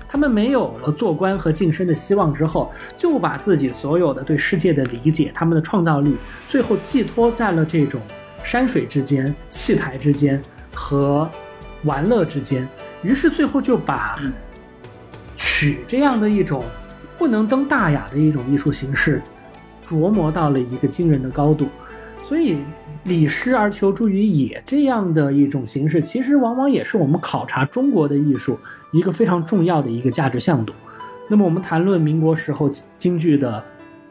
[0.05, 6.17] 他们没有了做官和晋升的希望之后，就把自己所有的对世界的理解、他们的创造力，
[6.49, 8.01] 最后寄托在了这种
[8.43, 10.41] 山水之间、戏台之间
[10.73, 11.29] 和
[11.83, 12.67] 玩乐之间，
[13.01, 14.19] 于是最后就把。
[15.43, 16.63] 曲这样的一种
[17.17, 19.21] 不能登大雅的一种艺术形式，
[19.85, 21.67] 琢磨到了一个惊人的高度。
[22.23, 22.57] 所以，
[23.05, 28.57] 礼失而求诸于野这样的一种形式，其实往往也是我们考察中国的艺术
[28.91, 30.73] 一个非常重要的一个价值向度。
[31.27, 33.63] 那么，我们谈论民国时候京剧的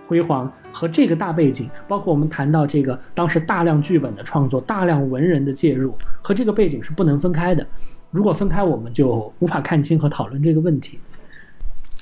[0.09, 7.67] 辉煌和这个大背景，包括我们谈到这个当时大量剧本的创作、大量文人的介入，和这个背景是不能分开的。
[8.11, 10.99] 如果分开，我们就无法看清和讨论这个问题。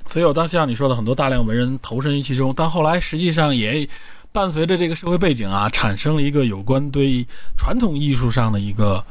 [0.06, 3.88] 所以，我当像你说的，很多大量文人投身于其中，但后来实际上也。
[4.30, 7.26] 伴随着这个社会背景啊，产生了一个有关对
[7.56, 9.02] 传统艺术上的一个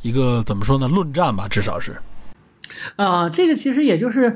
[0.00, 0.86] 一个怎么说呢？
[0.86, 1.96] 论战吧，至少是。
[2.94, 4.34] 啊，这个其实也就是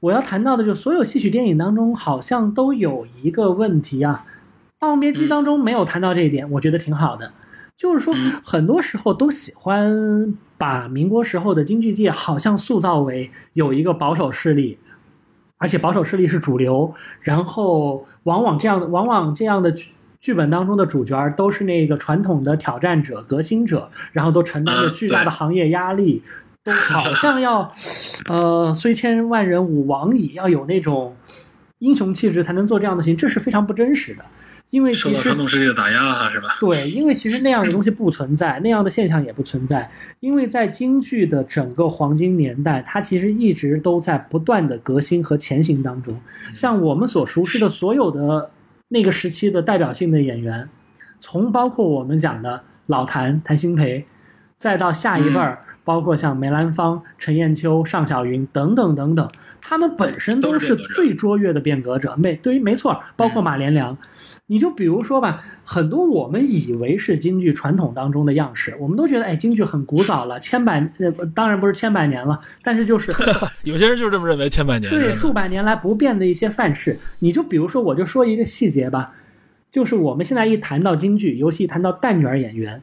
[0.00, 4.24] 我要谈到的，就所有戏曲电影当中好像都有一个问题啊，
[4.78, 7.32] 《霸王别姬》当中没有谈到这一点，我觉得挺好的。
[7.76, 14.78] 就是说，很多时候都喜欢把民国时候的京剧界好像塑造为有一个保守势力。
[15.62, 26.22] 而且保守势力是主流，然后往往这样的往往这样的剧剧本当中的主角都是那个传统的挑战者、革新者，然后都承担着巨大的行业压力，
[26.62, 27.72] 都好像要，
[28.28, 31.16] 呃，虽千万人吾往矣，要有那种
[31.78, 34.24] 英雄气质才能做这样的事情，这是非常不真实的。
[34.68, 36.56] 因为受到传统势力的打压哈，是吧？
[36.60, 39.90] 对，因为其实那样的东西不存在，那样的现象也不存在。
[40.20, 46.14] 因为在京剧的整个黄金年代，它其实一直都在不断的革新和前行当中。
[46.54, 48.48] 像我们所熟知的所有的
[48.86, 50.68] 那个时期的代表性的演员，
[51.18, 54.06] 从包括我们讲的老谭谭鑫培，
[54.54, 55.64] 再到下一辈儿。
[55.82, 62.14] 包括像梅兰芳、陈砚秋、尚小云等等等等，他们本身都是最卓越的变革者。
[62.16, 63.96] 没对于没错，包括马连良，
[64.46, 73.12] 你就比如说吧，很多我们以为是京剧传统当中的样式，我们都觉得哎，京剧很古早了，千百呃当然不是千百年了，但是就是
[73.64, 76.98] 有些人就是这么认为，千百年对数百年来不变的一些范式。
[77.20, 79.14] 你就比如说，我就说一个细节吧，
[79.70, 82.82] 就是我们现在一谈到京剧，尤其谈到旦角演员，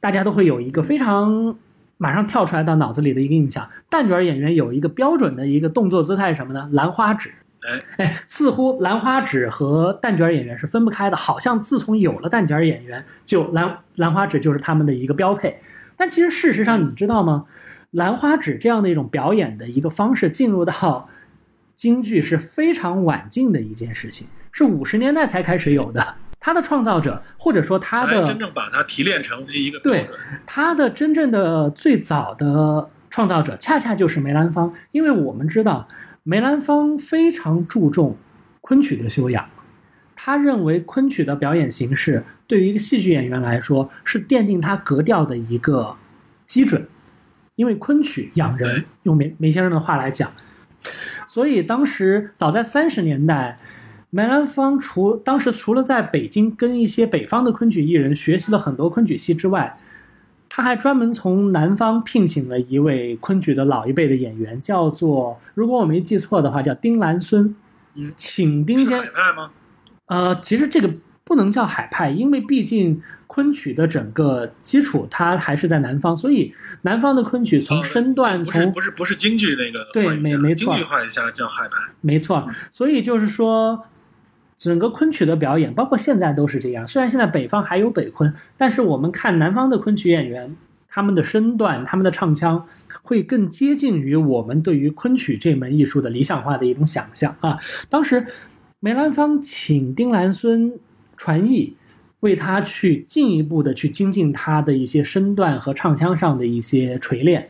[0.00, 1.56] 大家都会有一个非常。
[2.02, 6.68] 马上跳出来到脑子里的一个印象，旦角演员有一个标准的一个动作姿态是什么呢？
[6.72, 7.30] 兰花指。
[7.60, 15.60] 哎哎，似乎兰花指和旦角演员是分不开的，好像自从有了旦角演员，就兰兰花指就是他们的一个标配。
[15.96, 17.44] 但其实事实上，你知道吗？
[17.92, 21.08] 兰花指这样的一种表演的一个方式进入到
[21.76, 26.16] 京剧是非常晚近的一件事情，是五十年代才开始有的。
[26.44, 30.08] 他的创造者，或者说他的真正把它提炼成一个对
[30.44, 34.74] 他的真正的最早的创造者，恰恰就是梅兰芳。
[34.90, 35.86] 因为我们知道
[36.24, 38.16] 梅兰芳非常注重
[38.60, 39.48] 昆曲的修养，
[40.16, 45.96] 他认为昆曲的表演形式对于一个戏剧演员来说是奠定他格调的一个
[46.44, 46.88] 基准。
[47.54, 50.32] 因为昆曲养人，用梅梅先生的话来讲，
[51.28, 53.56] 所以当时早在三十年代。
[54.14, 59.78] 梅兰芳除当时除了在北京跟一些北方的昆曲艺人学习了很多昆曲戏之外，
[60.50, 67.56] 他还专门从南方聘请了一位昆曲的老一辈的演员，叫做如果我没记错的话，叫丁兰孙。
[67.94, 69.00] 嗯，请丁先。
[69.00, 69.50] 海派吗？
[70.08, 70.90] 呃，其实这个
[71.24, 82.46] 不能叫海派，因为毕竟昆曲的整个基础它还是在南方，所以南方的昆曲从身段从不是不是京剧那个对没没错，京剧画一下叫海派，没错。
[82.70, 83.86] 所以就是说。
[84.62, 86.86] 整个昆曲的表演，包括现在都是这样。
[86.86, 90.54] 虽然现在北方还有北昆，但是我们看南方的昆曲演员，
[90.88, 92.64] 他们的身段、他们的唱腔，
[93.02, 97.58] 会更接近于我们对于昆曲这门艺术的理想化的一种想象啊。
[97.90, 98.24] 当时
[98.78, 100.72] 梅兰芳请丁兰孙
[101.16, 101.74] 传艺，
[102.20, 107.48] 为他去进一步的去精进他的一些身段和唱腔上的一些锤炼，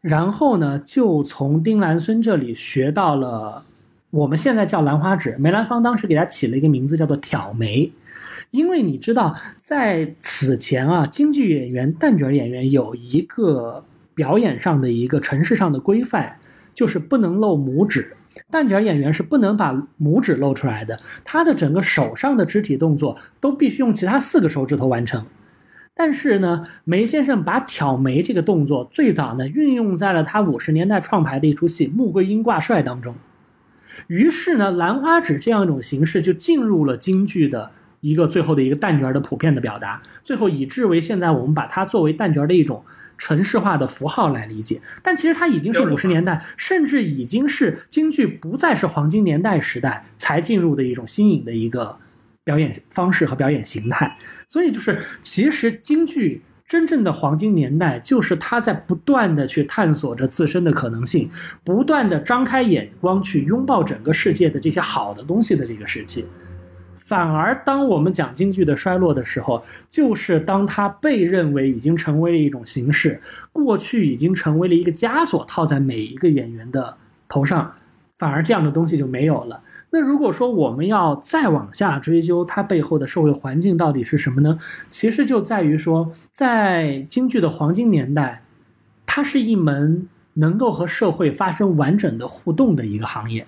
[0.00, 3.66] 然后呢，就从丁兰孙这里学到了。
[4.14, 7.90] 我们现在叫兰花指，梅兰芳当时给他起了一个名字，叫做挑眉，
[8.52, 16.36] 因为你知道，在此前啊，京剧演员、旦角演员有一个表演上的一个程式上的规范，
[16.72, 18.16] 就是不能露拇指，
[18.52, 25.26] 旦角演员是不能把拇指露出来的，他的整个手上的肢体动作都必须用其他四个手指头完成。
[25.92, 33.16] 但是呢，梅先生把挑眉这个动作最早呢运用在了他五十年代创排的一出戏《穆桂英挂帅》当中。
[34.06, 37.70] 于是呢，兰花指这样一种形式就进入了京剧的
[38.00, 42.84] 一个最后的一个旦角的普遍的表达，最后以至为现在我们把它作为旦角的一种
[43.16, 44.80] 城市化的符号来理解。
[45.02, 51.98] 但其实它已经是五十年代，甚至已经是京剧不再是黄金年代时代才进入的一种新颖的一个
[52.42, 54.16] 表演方式和表演形态。
[54.48, 56.42] 所以就是其实京剧。
[56.66, 61.30] 真正的黄金年代，就是他在不断的去探索着自身的可能性，
[61.62, 66.26] 不断的张开眼光去拥抱整个世界的这些好的东西的这个时期。
[66.96, 73.20] 反而当我们讲京剧的衰落的时候，就是当它被认为已经成为了一种形式，
[73.52, 76.96] 过去已经成为了一个枷锁，套在每一个演员的
[77.28, 77.74] 头上，
[78.18, 79.62] 反而这样的东西就没有了。
[79.94, 84.58] 那如果说我们要再往下追究它背后的社会环境到底是什么呢？
[84.88, 88.42] 其实就在于说，在京剧的黄金年代，
[89.06, 93.46] 它是一门能够和社会发生完整的互动的一个行业，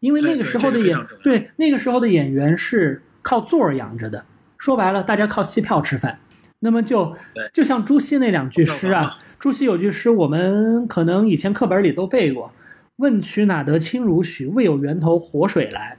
[0.00, 4.24] 因为那个时候的演对那个时候的演员是靠座儿养着的，
[4.56, 6.18] 说白了，大家靠戏票吃饭。
[6.60, 7.14] 那么就
[7.52, 12.50] 就像朱熹那两句诗啊，朱熹有句诗，我们可能以前课本里都背过。
[12.96, 14.46] 问渠哪得清如许？
[14.46, 15.96] 未有源头活水来。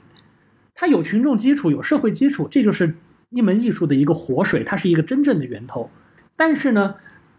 [0.74, 2.94] 它有群众基础，有社会基础，这就是
[3.30, 5.90] 一门艺术的一个活水，它是一个真正的源头。
[6.36, 6.94] 但是呢，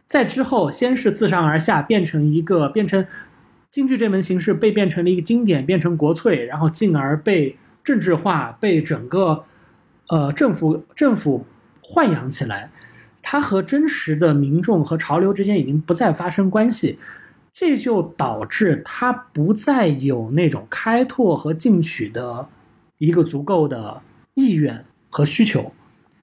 [0.08, 3.06] 在之后，先是自上而下变成一个，变成
[3.72, 9.46] 京剧这门形式被变成了一个经典，变成国粹，然后进而被政治化，被整个
[10.08, 11.46] 呃政府政府
[11.82, 12.72] 豢养起来。
[13.22, 16.98] 它和真实的民众和潮流之间已经不再发生关系。
[17.54, 22.48] 这就导致他不再有那种开拓和进取的
[22.98, 24.02] 一个足够的
[24.36, 25.72] 意愿和需求，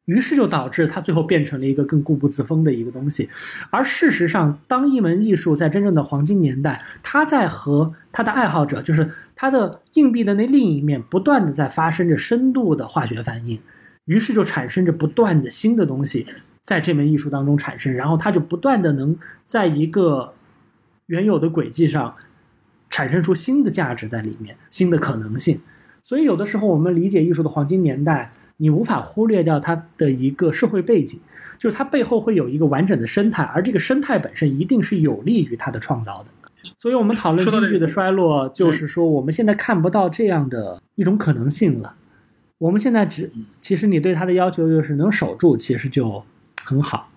[0.07, 3.29] 于是就导致他最后变成了一个更固步自封的一个东西。
[3.71, 13.61] 而事实上，当一门艺术在真正的黄金年代，它在和它的爱好者，就是它的硬币的那另一面，不断的在发生着深度的化学反应，
[14.07, 16.27] 于是就产生着不断的新的东西
[16.63, 20.33] 在这门艺术当中产生，然后它就不断的能在一个。
[21.07, 22.15] 原有的轨迹上，
[22.91, 25.61] 产生出新的价值在里面，新的可能性。
[26.03, 31.21] 所以有的时候我们理解艺术的黄金年代，你无法忽略掉它的一个社会背景，
[31.59, 36.29] 就是它背后会有一个完整的生态，而这个生态本身一定是有利于它的创造的。
[36.79, 41.95] 所以我们讨论京剧的衰落，就是说我们现在看不到这样的一种可能性了。
[42.59, 43.31] 我们现在只，
[43.61, 46.25] 其实你对它的要求就是能守住，其实就
[46.63, 47.11] 很好。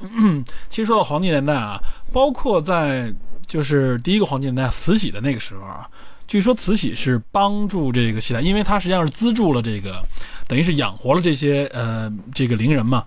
[0.00, 1.80] 嗯， 其实说到黄金年代啊，
[2.12, 3.12] 包括在
[3.46, 5.88] 就是第一个黄金年代慈禧的那个时候啊，
[6.26, 10.02] 据说慈禧是帮助这个戏台，因为他实际上是资助了这个，
[10.46, 13.04] 等于是养活了这些呃这个伶人嘛，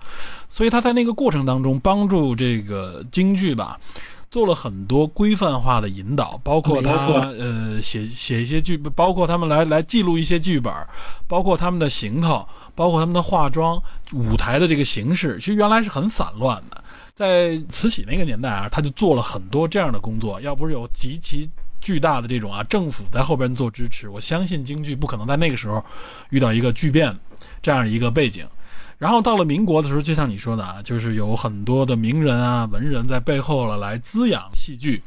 [0.50, 3.80] 所以他在那个过程当中帮助这个京剧吧。
[4.32, 6.92] 做了很多规范化的引导，包括他
[7.40, 10.74] 呃写写一些剧，包括他们来来记录一些剧本，
[11.26, 13.82] 包括他们的行头，包括他们的化妆、
[14.12, 16.84] 舞台的这个形式，其实原来是很散乱的。
[17.16, 20.40] 在慈禧那个年代啊，他就做了很多这样的工作。
[20.42, 21.50] 要不是有极其
[21.80, 25.84] 巨大的这种啊政府在后边做支持，我相信京剧不可能在那个时候
[26.30, 27.18] 遇到一个巨变
[27.62, 28.46] 这样一个背景。
[28.98, 35.02] 然后到了民国的时候，就像你说的啊，就是有很多的名人啊、文人在背后了来滋养戏剧，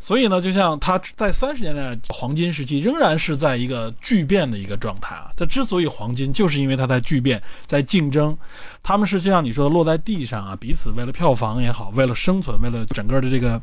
[0.00, 5.30] 所以呢，就像他在三十年代黄金时期，仍然是在一个巨变的一个状态啊。
[5.36, 8.36] 它之所以黄金，就是因为它在巨变，在竞争，
[8.82, 13.60] 他们是就像你说的落在地上啊，彼此为了票房也好，为了生存，为了整个的这个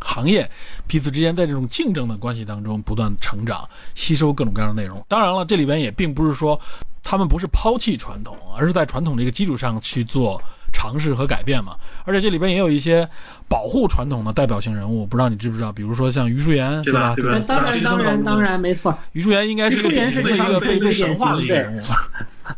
[0.00, 0.50] 行业，
[0.86, 5.04] 彼此之间在这种竞争的关系当中不断成长，吸收各种各样的内容。
[5.08, 6.60] 当然了，这里边也并不是说。
[7.00, 10.42] 他们不是抛弃传统，而是在传统这个基础上去做
[10.78, 11.72] 尝试和改变嘛。
[12.04, 13.06] 而且这里边也有一些
[13.48, 15.72] 保护传统的代表性人物，不知道你知不知道？
[15.72, 17.24] 比如说像余淑妍，对吧对？
[17.40, 18.96] 当然，当然，当然，没错。
[19.12, 21.80] 余淑妍应该是一个典型的一个被被神化的一个人物。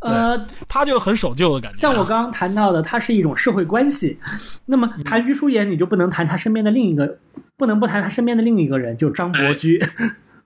[0.00, 1.80] 呃， 他就很守旧的感觉。
[1.80, 4.20] 像我刚刚谈到的，它是一种社会关系。
[4.66, 7.18] 那么谈余淑妍，你就不能谈他身边的另一个，
[7.56, 9.80] 不能不谈他身边的另一个人，就张伯驹。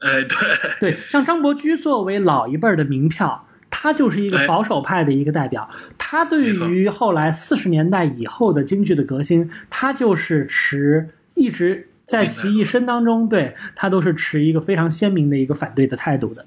[0.01, 0.39] 哎，对
[0.93, 3.47] 对，像张伯驹作为老一辈的名票。
[3.77, 5.68] 他就是一个保守派的一个代表，
[5.99, 16.47] 他对于后来四十年代以后的京剧的革新，他就是持一直在其一生当中，对他都是持一个非常鲜明的一个反对的态度的。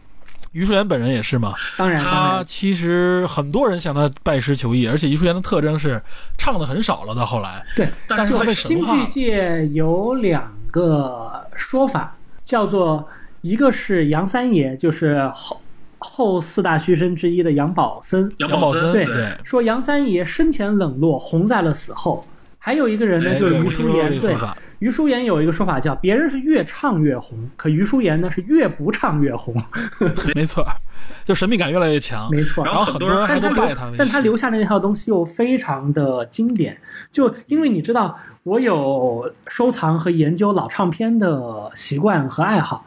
[0.53, 1.53] 余淑妍本人也是嘛？
[1.75, 6.01] 当然，他其实很多人向他拜师求艺，而且余淑妍的特征是
[6.37, 7.13] 唱的很少了。
[7.13, 8.33] 到后来，对，但是
[8.67, 13.07] 京剧界有两个说法，叫做
[13.41, 15.61] 一个是杨三爷，就是后。
[16.09, 19.05] 后四大须生之一的杨宝森，杨宝森对
[19.43, 22.25] 说杨三爷生前冷落，红在了死后。
[22.59, 24.19] 还有一个人呢，就是余淑妍。
[24.19, 24.35] 对，
[24.79, 29.55] 余淑妍有一个说法叫别人是越唱越红，可余淑妍呢是越不唱越红。
[30.35, 30.65] 没错，
[31.23, 32.29] 就神秘感越来越强。
[32.29, 33.89] 没错，然后很多人还都拜他。
[33.97, 36.77] 但他留下的那套东西又非常的经典，
[37.09, 42.85] 就因为你知道，我有收藏和研究老唱片的习惯和爱好。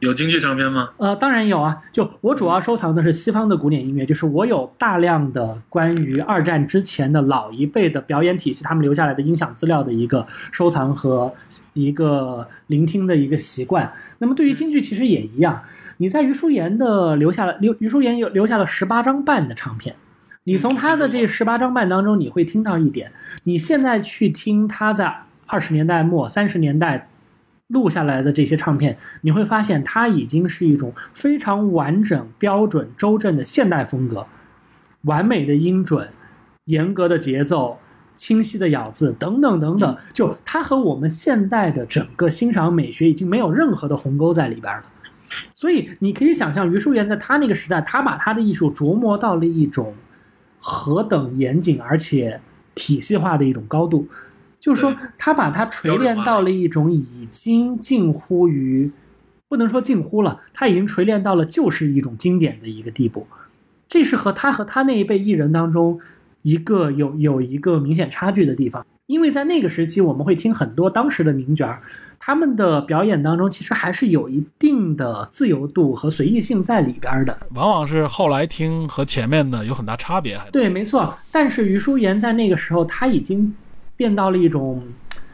[0.00, 0.90] 有京剧唱片吗？
[0.98, 1.82] 呃，当然有啊。
[1.90, 11.34] 就我主要收藏的是西方的古典音乐，就是我有大量的关于二战之前的老一辈的表演体系，他们留下来的音响资料的一个收藏和
[11.72, 13.92] 一个聆听的一个习惯。
[14.18, 15.64] 那么对于京剧其实也一样，
[15.96, 19.96] 你在余淑妍的留下了留余淑妍有留下了十八张半的唱片，
[20.44, 23.10] 你从他的这十八张半当中，你会听到一点，
[23.42, 25.12] 你现在去听他在
[25.46, 27.08] 二十年代末三十年代。
[27.68, 34.26] 录下来的这些唱片，你会发现它已经是一种非常完整、标准、周正的现代风格，
[35.02, 36.08] 完美的音准、
[36.64, 37.78] 严格的节奏、
[38.14, 39.96] 清晰的咬字等等等等。
[40.12, 44.82] 就它和我们现代的整个欣赏美学已经没有任何的鸿沟在里边了。
[45.54, 49.94] 所以你可以想象，余淑妍在他那个时代，他把他的艺术琢磨到了一种
[50.58, 52.40] 何等严谨而且
[52.74, 54.08] 体系化的一种高度。
[54.60, 58.90] 就是说，他把它锤炼到了一种已经近乎于，
[59.48, 63.26] 不能说近乎了，他已经锤炼到了就是一种经典的一个地步。
[63.86, 66.00] 这是和他和他那一辈艺人当中
[66.42, 68.84] 一个有有一个明显差距的地方。
[69.06, 71.80] 因为在那个时期，我们会听很多当时的名角儿，
[72.18, 77.38] 他们的表演当中其实还是有一定的自由度和随意性在里边的。
[77.54, 81.16] 往往是后来听和前面的有很大差别，还对，没错。
[81.30, 83.54] 但是于淑妍在那个时候，他已经。
[83.98, 84.80] 变到了一种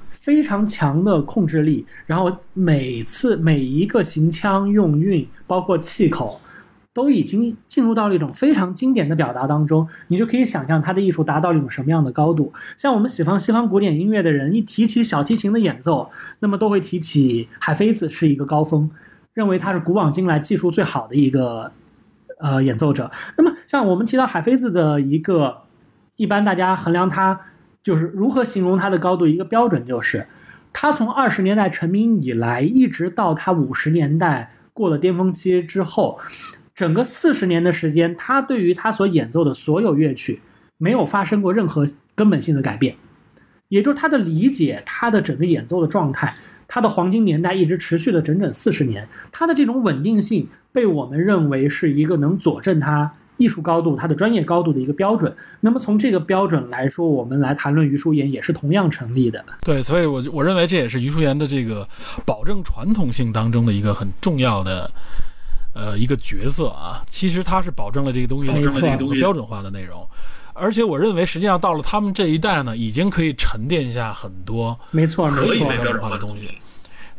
[0.09, 6.41] 非常强的控制力，然后每次每一个行腔用韵，包括气口，
[6.95, 9.87] 都已经进入到了一种非常经典的表达当中。
[10.09, 12.55] 你就可以想象他的艺术达到了一种什么样的高度。
[12.79, 18.91] 像我们喜欢西方古典音乐的人，一提起小提琴的演奏，那么都会提起海菲子是一个高峰，
[19.35, 21.71] 认为他是古往今来技术最好的一个
[22.39, 23.11] 呃演奏者。
[23.37, 25.59] 那么像我们提到海菲子的一个，
[26.17, 27.39] 一般大家衡量他。
[27.85, 29.27] 就是如何形容他的高度？
[29.27, 30.27] 一个标准就是，
[30.73, 36.19] 他从二十年代成名以来，一直到他五十年代过了巅峰期之后，
[36.75, 40.41] 整个四十年的时间，他对于他所演奏的所有乐曲，
[40.79, 42.97] 没有发生过任何根本性的改变。
[43.69, 46.35] 也就是他的理解，他的整个演奏的状态，
[46.67, 53.13] 他的黄金年代一直持续了整整四十年，他的这种稳定性被我们认为是一个能佐证他。
[53.37, 55.35] 艺术高度，它的专业高度的一个标准。
[55.61, 59.45] 那么从这个标准来说，我们来谈论余淑妍也是同样成立的。
[59.63, 61.89] 对，所以，我我认为这也是余淑妍的这个
[62.25, 64.91] 保证传统性当中的一个很重要的
[65.75, 67.03] 呃一个角色啊。
[67.09, 70.07] 其实他是保证了这个东西保证了这个东西标准化的内容，
[70.53, 76.49] 而且我认为实际上到了他们这一代呢，已经可以沉淀下很多没错可以标准化的东西。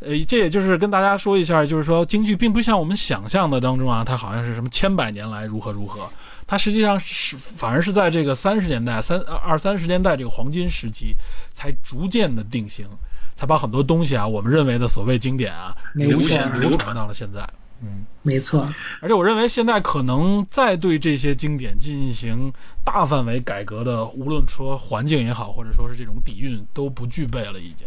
[0.02, 6.08] 呃，这也就是跟大家说一下，就是说京剧并不像我们想象的当中啊，它好像是什么千百年来如何如何，
[6.46, 11.16] 它实际上是反而是在这个三十年代、三二三十年代这个黄金时期
[11.52, 12.88] 才逐渐的定型，
[13.36, 17.48] 才把很多东西啊，我们认为的所谓经典啊，流传流传到了现在。
[17.82, 18.68] 嗯，没错。
[19.02, 22.52] 而且我认为现在可能再对这些经典进行
[22.86, 27.86] 大范围改革的，无论说环境也好，或者说是这种底蕴都不具备了，已经。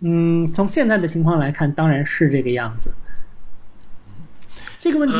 [0.00, 2.92] 嗯，从现在的情况来看，当然是这个样子。
[4.78, 5.14] 这个问题，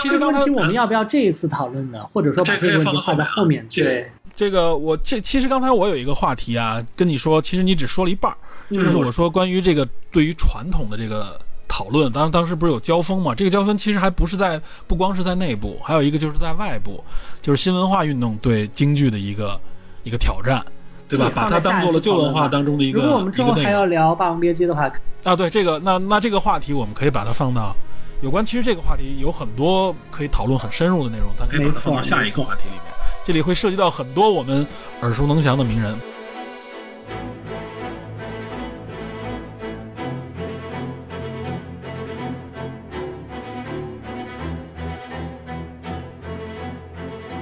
[0.00, 2.02] 其实问题我们要不要这一次讨论呢？
[2.10, 3.66] 或者说把这个问题放在后面？
[3.68, 8.34] 对，这个我这其实刚才我有一个话题啊，跟你说，其实你只说了一半，
[8.70, 13.34] 就是我说关于这个对于传统的这个讨论，当当时不是有交锋嘛？
[13.34, 17.04] 这个交锋其实还不是在，不光是在内部，还有一个就是在外部，
[17.42, 19.60] 就是新文化运动对京剧的一个
[20.02, 20.64] 一个挑战。
[21.10, 21.28] 对吧？
[21.34, 23.00] 把它当做了旧文化当中的一个。
[23.00, 24.88] 如果我们之后还要聊《霸王别姬》的话，
[25.24, 27.74] 啊，对这个，那那这个话题我们可以把它放到
[28.22, 28.44] 有关。
[28.44, 32.94] 其实这个话题有很多可以讨论很深入的内容，咱可以把它放到下一个话题里面。
[33.24, 34.64] 这里会涉及到很多我们
[35.02, 35.98] 耳熟能详的名人。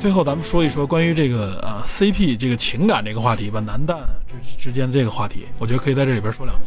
[0.00, 3.96] 最后，咱们说一说关于这个呃 CP 这个情感这个话题吧，男旦
[4.28, 6.66] 之之间这个话题，我觉得可以在这里边说两句。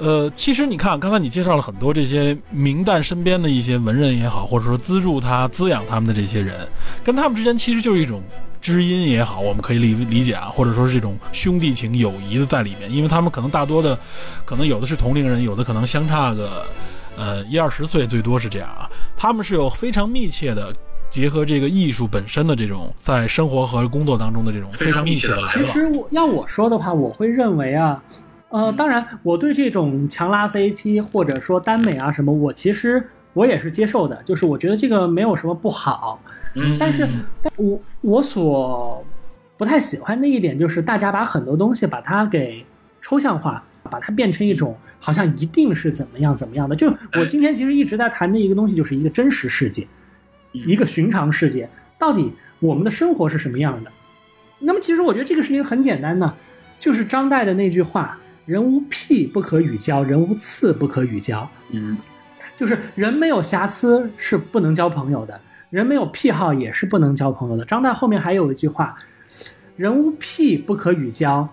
[0.00, 6.66] 呃，其实你看，刚才你介绍了很多这些名旦身边的一些文人也好，或者说资助他、滋养他们的这些人，
[7.04, 8.22] 跟他们之间其实就是一种
[8.60, 13.98] 知音也好，我们可以理理解啊，或者说是这种兄弟情、友谊的在里面，因为他们可能大多的，
[14.46, 16.64] 可能有的是同龄人，有的可能相差个
[17.16, 20.72] 呃一二十岁，最多是这样啊，他们是有非常密切的。
[21.10, 25.46] 结合这个艺术本身的这种在生活和工作当中的这种非常密切的来往。
[25.46, 28.02] 其实要我说的话，我会认为啊，
[28.50, 36.20] 呃，当然我对这种强拉 CP 或者说耽美啊什么，我其实我也是接受的，就是我觉得这个没有什么不好。
[36.54, 36.76] 嗯。
[36.78, 37.08] 但是，
[37.40, 39.02] 但我我所
[39.56, 42.64] 不太喜欢的一点就是大家把很多东西把它给
[43.00, 46.76] 抽象化，把它变成一种好像一定是怎么样怎么样的。
[46.76, 49.86] 就我今天其实一直在谈的一个东西，就是一个真实世界，
[50.64, 53.90] 一个寻常世界，到底我们的生活是什么样的？
[54.58, 56.34] 那么其实我觉得这个事情很简单呢，
[56.78, 61.98] 就是张岱的那句话：“人无癖不可与交，人无次不可与交。”嗯，
[62.56, 65.38] 就是人没有瑕疵是不能交朋友的，
[65.68, 67.64] 人没有癖好也是不能交朋友的。
[67.64, 68.96] 张岱后面还有一句话
[69.76, 71.46] ：“人无癖不可与交，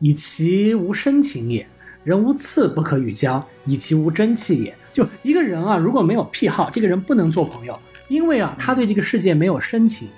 [0.00, 1.64] 以其无深情也；
[2.04, 7.78] 人无次不可与交，以其无真气也。”就一个人啊，如果没有癖好，这个人不能做朋友，
[8.10, 10.08] 因为啊，他对这个世界没有深情。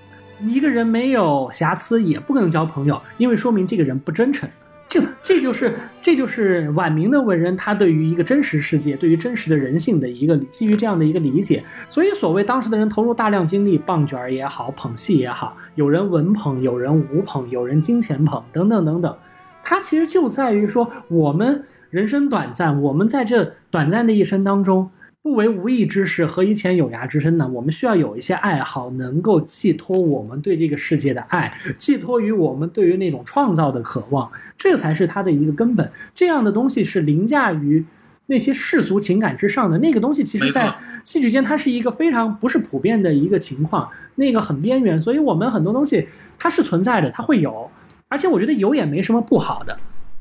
[0.40, 4.48] 一个人没有瑕疵也不可能交朋友，因为说明这个人不真诚。
[4.88, 11.62] 这这就是这就是晚明的文人他对于一个真实世界、对于真实的人性的一个基于这样的一个理解。
[11.86, 19.14] 所以所谓当时的人投入大量精力棒卷儿也好，捧戏也好，有人文捧，有人武捧，有人金钱捧，等等等等。
[19.62, 24.90] 他其实就在于说，我们人生短暂，我们在这短暂的一生当中。
[25.22, 27.48] 不为无益之事，何以遣有涯之身呢？
[27.48, 35.88] 我们需要有一些爱好，能够寄托我们对这个世界的爱，寄托于我们对于那种创造的渴望，这才是它的一个根本。
[36.12, 37.84] 这样的东西是凌驾于
[38.26, 39.78] 那些世俗情感之上的。
[39.78, 44.98] 那个东西，其实在戏剧间它是一个非常不是普遍的一个情况，那个很边缘。
[44.98, 47.70] 所以我们很多东西它是存在的，它会有，
[48.08, 49.78] 而且我觉得有也没什么不好的。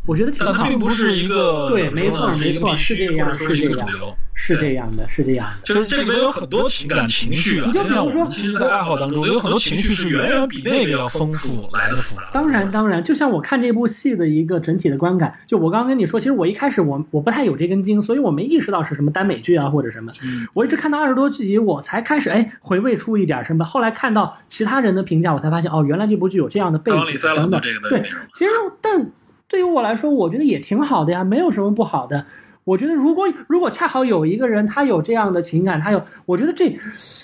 [0.08, 3.88] 我觉得挺好，并不是一个对，没错，没错，是这样，是这样，
[4.34, 5.58] 是这样的，是这样的。
[5.64, 12.24] 就是这里面有很多情感情绪啊，就比如说，其实，在爱好当中，有很多情绪是远远比那个要丰富来的复杂。
[12.34, 20.12] 当然，当然，就像我看这部戏的一个整体的观感，就我刚刚跟你说，其实我一开始我我不太有这根筋，所以我没意识到是什么耽美剧啊或者什么。
[20.54, 23.64] 我一直看到二十多集，我才开始哎回味出一点什么。
[23.64, 27.62] 后来看到其他人的评价，我才发现哦，原来这部剧有这样的背景等等。
[27.90, 28.02] 对，
[28.34, 29.12] 其实但。
[29.52, 32.26] 对于我来说，我觉得也挺好的呀，没有什么不好的。
[32.64, 36.80] 我觉得如果如果恰好有一个人他有这样的情感，他有，我觉得这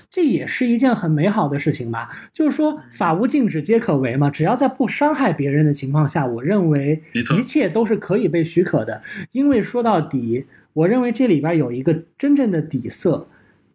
[0.10, 2.10] 这也是一件很美好的事情吧。
[2.34, 7.02] 就是说，法无禁止皆可为嘛，只要在不伤害别人的情况下，我认为
[7.40, 9.02] 一切都是可以被许可的。
[9.32, 13.26] 因为说到底，我认为这里边有一个真正的底色，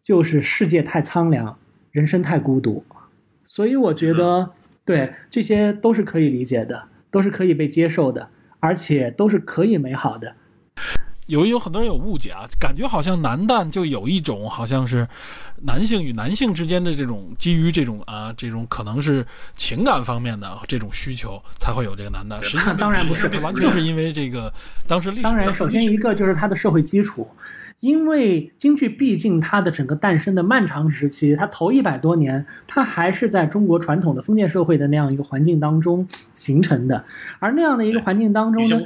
[0.02, 1.56] 就是世界太苍凉，
[1.90, 2.84] 人生太孤独。
[3.44, 4.50] 所以我觉得，
[4.84, 8.28] 对这些都是可以理解的，都是可以被接受的。
[8.62, 10.36] 而且都是可以美好的。
[11.26, 15.08] 有有很多人有误解啊，感觉好像男旦就有一种好像是
[15.64, 19.24] 男性与男性之间的这种基于这种啊这种可能是
[19.56, 22.42] 情感方面的这种需求才会有这个男的。
[22.42, 24.52] 实际上当然不是，完全是因为这个
[24.86, 25.22] 当时历史。
[25.22, 27.28] 当然，首先一个就是它的社会基础。
[27.80, 36.06] 因为京剧毕竟它的整个诞生的漫长时期，它头一百多年，它还是在中国传统的封建社会的那样一个环境当中
[36.36, 37.04] 形成的，
[37.40, 38.80] 而那样的一个环境当中呢，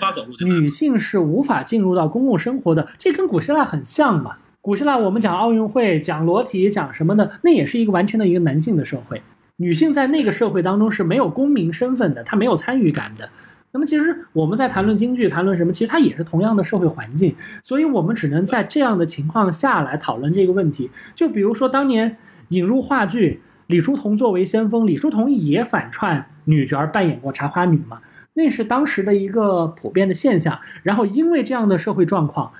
[0.47, 2.89] 女性是无法进入到公共生活的。
[2.97, 4.39] 这跟古希腊很像嘛？
[4.67, 9.23] 古希腊我们讲奥运会、讲裸体、讲什么的，那也是一个完全的一个男性的社会，
[9.59, 13.31] 女性在那个社会当中是没有公民身份的，她没有参与感的。
[13.71, 15.73] 那么其实我们在谈论京剧，谈论什么？
[15.73, 20.91] 其实它也是同样的社会环境，所以我们只能在这样的情况下来讨论这个问题。
[21.15, 22.17] 就比如说当年
[22.49, 28.01] 引入话剧，李叔同作为先锋，李叔同也反串女角扮演过茶花女嘛，
[28.35, 30.59] 那是当时的一个普遍的现象。
[30.83, 32.51] 然后因为这样的社会状况，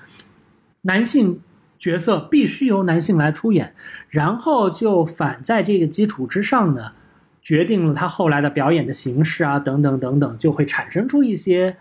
[0.83, 1.41] 男性
[1.77, 3.73] 角色必须由男性来出演，
[4.09, 6.91] 然后就反在这个基础之上呢。
[7.39, 11.77] 决定了他后来的表演的形式啊，等等等等，就会产生出一些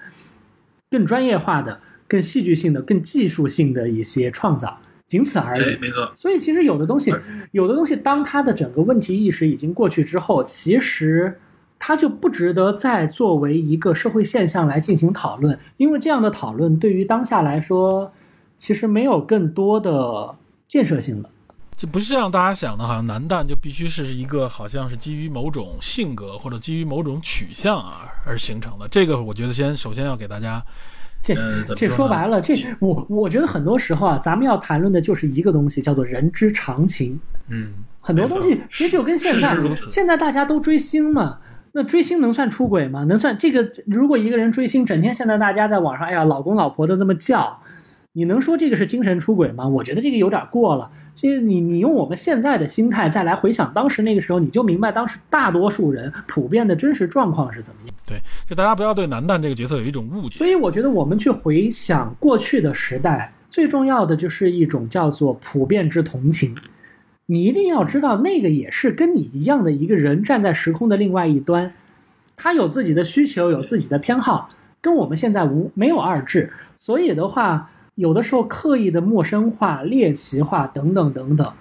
[0.88, 4.78] 更专业化的、更戏剧性的、更技术性的一些创造，
[5.08, 5.76] 仅此而已。
[5.80, 6.12] 没错。
[6.14, 7.12] 所以其实有的东西，
[7.50, 11.36] 有的东西，当他的整个问题意识已经过去之后，其实
[11.80, 18.12] 它就不值得再作为一个社会现象来进行讨论，因为这样的讨论对于当下来说，
[18.58, 20.34] 其实没有更多的
[20.66, 21.30] 建设性的。
[21.76, 28.88] 就不是像大家想的，好像男旦就必须是一个好像是基于某种性格或者基于某种取向啊而形成的。
[28.88, 30.64] 这个我觉得先首先要给大家，
[31.22, 31.34] 这
[31.74, 37.20] 这说白了，这我我觉得很多时候啊，咱们要谈论的就是一个东西，叫做人之常情。
[37.48, 39.54] 嗯，很多东西其实就跟现在，
[39.90, 41.40] 现在大家都追星嘛，
[41.72, 43.04] 那追星能算出轨吗？
[43.04, 43.70] 能算这个？
[43.84, 47.60] 如果一个人追星，整天现在大家在网上，哎呀，老公老婆的这么叫。
[48.16, 49.68] 你能说这个是精神出轨吗？
[49.68, 50.90] 我觉得这个有点过了。
[51.14, 57.94] 其实你你用我们现在的心态再来回想当时那个时候，你就明白当时大多数人普遍的真实状况是怎么样。
[58.08, 58.16] 对，
[58.48, 60.38] 就大家不要对男旦这个角色有一种误解。
[60.38, 66.56] 所以我觉得我们去回想过去的时代，最重要的就是一种叫做普遍之同情。
[67.26, 71.70] 你一定要知道，那个也是跟你一样的一个人，站在时空的另外一端，
[72.34, 74.48] 他有自己的需求，有自己的偏好。
[74.80, 76.50] 跟我们现在无没有二致。
[76.76, 81.52] 所以的话，有的时候刻意的陌生化、猎奇化等等等等，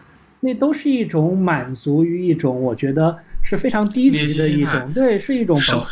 [0.41, 5.85] 那都是一种满足于一种我觉得是非常低级的一种，对，是一种少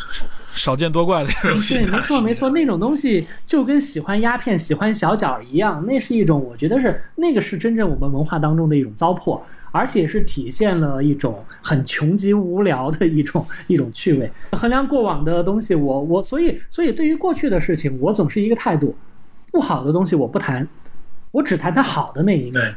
[0.54, 9.40] 少见多怪的一种心对，没错没错，那种东西就跟喜欢鸦片、喜欢小脚一样，那是一种我觉得是那个是真正我们文化当中的一种糟粕，
[9.72, 14.30] 而且是体现了一种很穷极无聊的一种一种趣味。
[14.52, 18.94] 衡量过往的东西，我我所以所以对于过去的事情，我总是一个态度，
[19.54, 20.66] 不好的东西我不谈，
[21.30, 22.74] 我只谈它好的那一面，，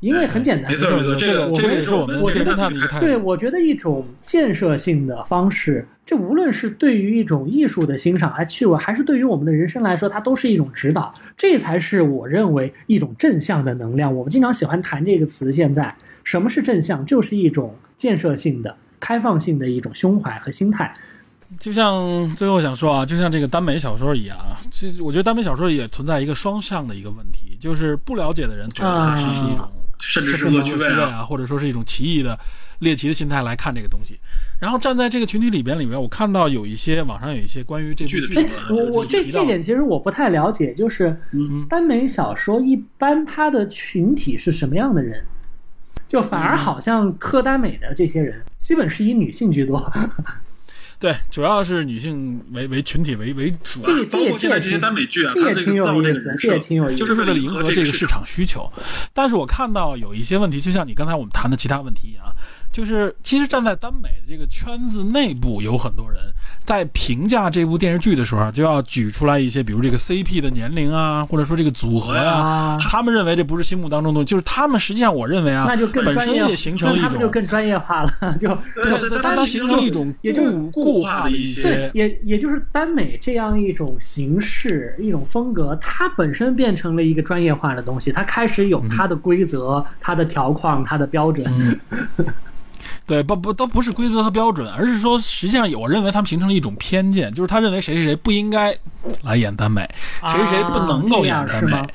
[0.00, 3.06] 因为很简单没，错没错，这个这个也是我们们侦侦探的一个态度。
[3.06, 11.14] 对，我觉得一种建设性的方式，这无论是对于一种艺术的欣赏还趣味，还是对于我们的人生来说，它都是一种指导。
[11.34, 14.14] 这才是我认为一种正向的能量。
[14.14, 17.06] 我们经常喜欢谈这个词，现在什么是正向？
[17.06, 20.92] 就是一种建设性的、开放性的一种胸怀和心态。
[21.58, 31.16] 就像最后想说啊，就像这个耽美小说一样啊，其实我觉得耽美小说也存在一个双向的一个问题，就是不了解的人觉得它是是一种甚至是恶恶趣味啊。
[31.16, 32.38] 啊，或者说是一种奇异的
[32.78, 34.18] 猎奇的心态来看这个东西。
[34.60, 45.24] 然后站在这个群体里边里面，我看到有一些网上有一些关于这部剧剧的评哎，我我这这点其实我不太了解，就是嗯耽美小说一般它的群体是什么样的人？
[46.08, 49.92] 就反嗯而好像柯耽美的这些人，基本是以女性居多。
[51.00, 53.88] 对，主要是女性为为群体为为主啊。
[54.12, 58.70] 包括现在这些耽美剧啊，它这这也挺有个造这个意思这也人设，挺有意思就是为了迎合这个市市场需求，
[59.14, 62.24] 但是我看到有一些问题，就像你刚才我们谈的其他问题一样，
[62.72, 66.20] 就是其实站在耽美的这个圈子内部，有很多人
[66.64, 72.78] 在评价这部电视剧的时候啊，就要举出来一些，比如这个 CP 的年龄啊，或者说这个组合呀、啊。
[72.80, 78.48] 他们认为这不是心目当中的，就是他们实际上我认为啊，那就更本身专业，也形成了他们就更专业化了， 就
[78.82, 91.46] 对，对它它形成了一种也就是固固化化的一些也也就是耽美这样一种形式、一种风格，它本身变成了一个专业化的东西，它开始有它的规则、它的条框、它的标准。
[91.48, 91.80] 嗯，
[93.06, 98.76] 对，不不都不是规则和标准，而是说，实际上我认为他们形成了一种偏见，就是他认为谁谁谁不应该
[99.22, 99.88] 来演耽美，
[100.22, 101.86] 谁谁谁不能够演耽美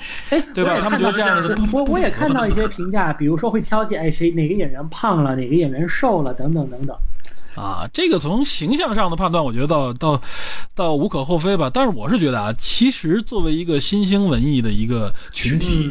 [0.53, 6.95] 对吧他们觉得这样看到是不我我也看到一些评价，比如说会挑剔，哎，谁哪个演员胖了，哪个演员瘦了，等等等等。
[7.55, 10.21] 啊，这个从形象上的判断，我觉得倒倒
[10.73, 11.71] 倒无可厚非吧。
[11.73, 15.89] 但是我是觉得啊，其实作为一个新兴文艺的一个群体，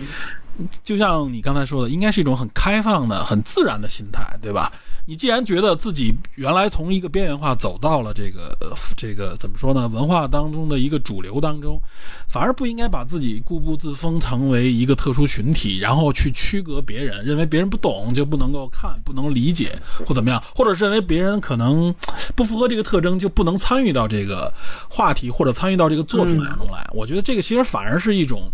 [0.82, 4.70] 就像你刚才说的，应该是一种很开放的、很自然的心态，对吧？
[5.06, 11.78] 你既然觉得自己原来从一个边缘化走到了这个呃这个怎么说呢，文化当中的一个主流当中，
[12.26, 21.94] 反而不应该把自己固步自封成为一个特殊群体，然后去区隔别人，认为别人不懂就不能够看、不能理解或怎么样，或者是认为别人可能
[22.34, 24.50] 不符合这个特征就不能参与到这个
[24.88, 26.88] 话题或者参与到这个作品当中来。
[26.94, 28.50] 我觉得这个其实反而是一种。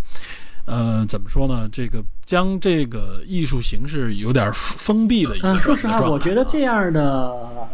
[0.71, 1.69] 呃，怎么说呢？
[1.73, 7.69] 这个将这个艺术形式有点封闭的一个嗯，说实话，我觉得啊这样的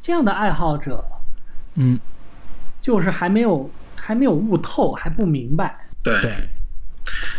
[0.00, 1.04] 这样的爱好者，
[1.74, 2.00] 嗯，
[2.80, 5.78] 就是还没有还没有悟透，还不明白。
[6.02, 6.48] 对对，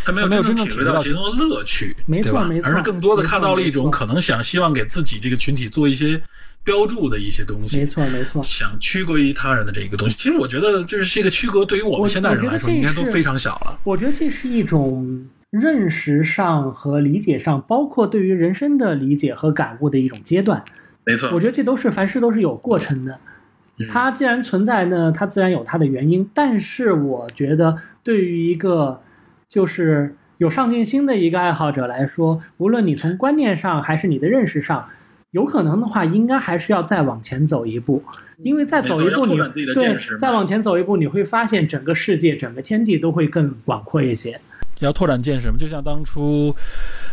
[0.09, 6.21] 还没有没有真正体会到其中的乐趣，没错而是更多的看到了一种可能想希望给自己这个群体做一些
[6.63, 8.43] 标注的一些东西，没错，没错。
[8.43, 10.17] 想区隔于他人的这一个东西。
[10.17, 13.79] 其实我觉得，就是这个区隔对于我我们现代人来说，应该都非常小了。
[13.83, 20.63] 我觉得这是一种认识上和理解上，包括对于人生的理解和感悟的一种阶段。
[21.05, 21.29] 没错。
[21.33, 23.13] 我觉得这都是凡事都是有过程的。
[23.13, 26.29] 嗯它既然存在呢，它自然有它的原因。
[26.33, 29.01] 但是我觉得，对于一个
[29.49, 34.87] 就是有上进心的一个爱好者来说，无论你从观念上还是你的认识上，
[35.31, 38.03] 有可能的话，应该还是要再往前走一步。
[38.43, 39.35] 因为再走一步你，
[39.73, 44.39] 对再往前走一步，你会发现整个世界、整个天地都会更广阔一些。
[44.79, 46.55] 要拓展见识嘛，就像当初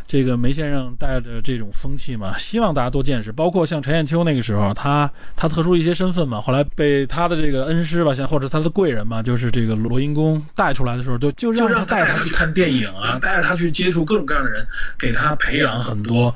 [0.06, 3.30] 这个梅先生带着这种风气嘛，希望大家多见识。
[3.32, 14.66] 包括像陈彦秋那个时候，他他特殊一些身份嘛，后来被他的这个恩师吧，像或者他的贵人嘛，就是这个罗英公带出来的时候，就就让他带着他去看电影啊， 带着他去接触各种各样的人，
[14.98, 16.34] 给他培养很多。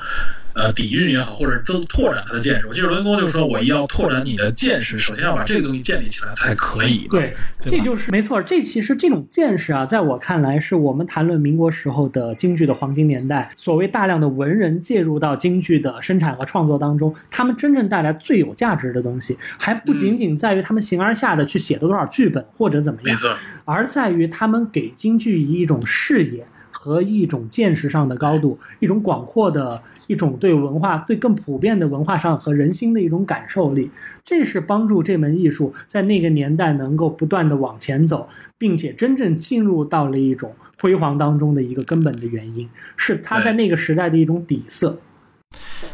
[0.55, 2.67] 呃，底蕴也好，或者增拓展他的见识。
[2.67, 8.43] 我记得罗英公就说：“我要拓展你的见识，首先要把这个东西建立起来才可以。”对，对这就是没错。
[8.43, 26.45] 这其实这种见识啊，在我看来，是我们谈论民国时候的京剧的黄金年代，所谓大量的文人介入到京剧的生产和创作当中，他们真正带来最有价值的东西，还不仅仅在于他们形而下的去写了多少剧本或者怎么样，没错，而在于他们给京剧以一种视野
[26.83, 33.91] 和一种见识上的高度，一种广阔的一种对文化、对更普遍的文化上和人心的一种感受力，
[34.25, 38.27] 这是帮助这门艺术在那个年代能够不断的往前走，
[38.57, 42.67] 并且真正进入到了一种辉煌当中的一个根本的原因，
[42.97, 44.99] 是它在那个时代的一种底色。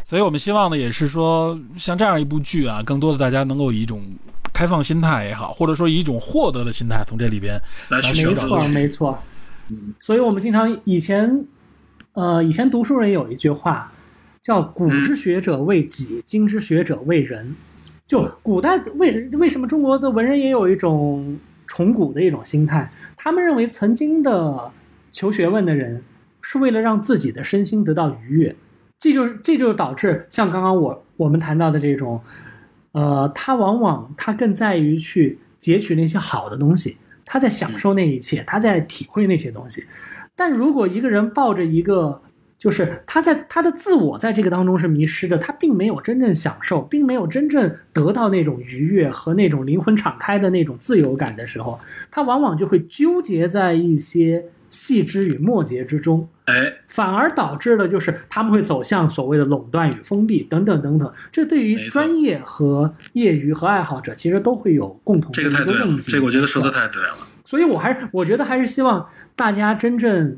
[0.05, 4.01] 所以我们希望呢，也是说，像这样一部剧啊，更多的大家能够以一种
[4.53, 9.19] 开放心态也好，或者说以一种获得的心态，从这里边来寻找没错，没错。
[9.99, 11.45] 所以我们经常以前，
[12.13, 13.91] 呃，以前读书人有一句话，
[14.41, 17.55] 叫“古之学者为己，今之学者为人”。
[18.07, 22.89] 就古代为为什么中国的文人也有一种崇古的一种心态？
[23.17, 24.71] 他们认为曾经的
[25.11, 26.01] 求学问的人
[26.41, 28.55] 是为了让自己的身心得到愉悦，
[28.97, 32.21] 这就是这就导致像刚刚我我们谈到的这种，
[32.93, 36.95] 呃，他往往他更在于去截取那些好的东西，
[37.27, 39.83] 他在享受那一切，他在体会那些东西。
[40.35, 42.21] 但如果一个人抱着一个，
[42.57, 56.27] 就是他在他的自我在这个当中是迷失的，他并没有真正享受，并没有真正得到那种愉悦和那种灵魂敞开的那种自由感的时候，他往往就会纠结在一些细枝与末节之中。
[56.45, 66.11] 哎，反而导致了就是他们会走向所谓的垄断与封闭等等等等，这对于专业和业余和爱好者其实都会有共同的这个太对了一个问，题。
[66.11, 67.17] 这个我觉得说的太对了。
[67.43, 70.37] 所以我还是我觉得还是希望大家真正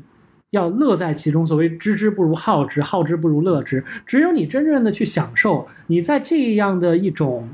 [0.50, 1.46] 要乐在其中。
[1.46, 3.84] 所谓知之不如好之，好之不如乐之。
[4.04, 7.48] 只有你真正的去享受，你在这样的一种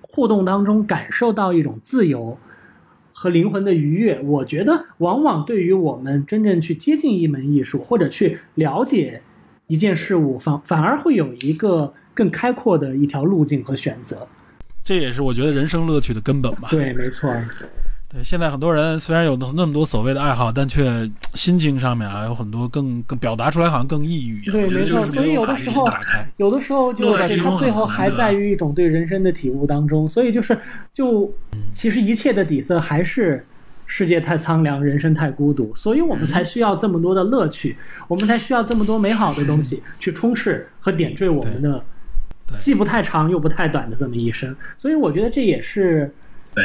[0.00, 2.38] 互动当中感受到一种自由
[3.18, 9.22] 和灵魂的愉悦，我觉得往往对于我们真正去接近一门艺术或者去了解
[9.68, 14.28] 一件事物，反反而会有一个更开阔的一条路径和选择。
[14.84, 16.68] 这也是我觉得人生乐趣的根本吧。
[16.70, 17.34] 对，没错。
[18.16, 24.52] 对，现在很多人虽然有那么多所谓的爱好，但却心境上面啊有很多更更表达出来好像更抑郁啊。
[24.52, 25.86] 对没错所以有的时候。
[26.38, 30.58] 有的时候就乐在其中是他最后还在于一种对人生的体悟当中，所以就是
[30.94, 31.30] 就
[31.70, 33.44] 其实一切的底色还是
[33.84, 37.76] 世界太苍凉，人生太孤独，所以我们才需要这么多的乐趣，
[38.08, 41.84] 我们才需要这么多美好的东西去充斥和点缀我们的
[42.46, 44.56] 对既不太长又不太短的这么一生。
[44.74, 46.12] 所以我觉得这也是对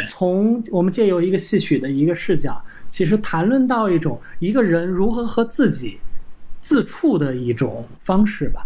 [0.09, 5.97] 从我们借由一个戏曲的一个视角，其实谈论到一种一个人如何和自己
[6.61, 8.65] 自处的一种方式吧。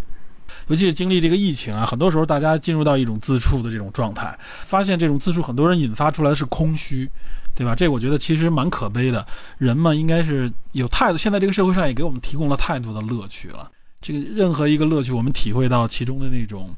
[0.67, 7.09] 尤其是经历这个疫情啊，很多时候大家进入到一种自处的这种状态，发现这种自处，很多人引发出来的是空虚，
[7.53, 7.75] 对吧？
[7.75, 9.25] 这我觉得其实蛮可悲的。
[9.57, 13.69] 人嘛，应该是有太多，现在这个社会上也给我们提供了太多的乐趣了。
[14.01, 16.69] 这个任何一个乐趣，我们体会到其中的那种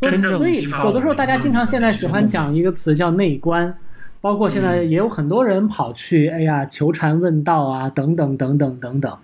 [0.00, 3.76] 真正所以有的时候大家经常现在喜欢讲一个词叫内观，
[4.20, 9.18] 包括现在也有很多人跑去哎呀求禅问道啊等等等等等等。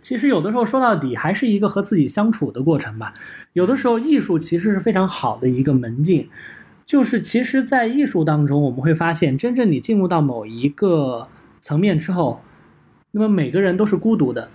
[0.00, 3.14] 其实有的时候说到底还是一个和自己相处的过程吧。
[3.52, 6.28] 有的时候艺术其实是非常好的一个门径，
[6.84, 11.26] 就是其实，在艺术当中我们会发现，真正你进入到某一个
[11.58, 12.40] 层面之后，
[13.10, 14.48] 那么每个人都是孤独的。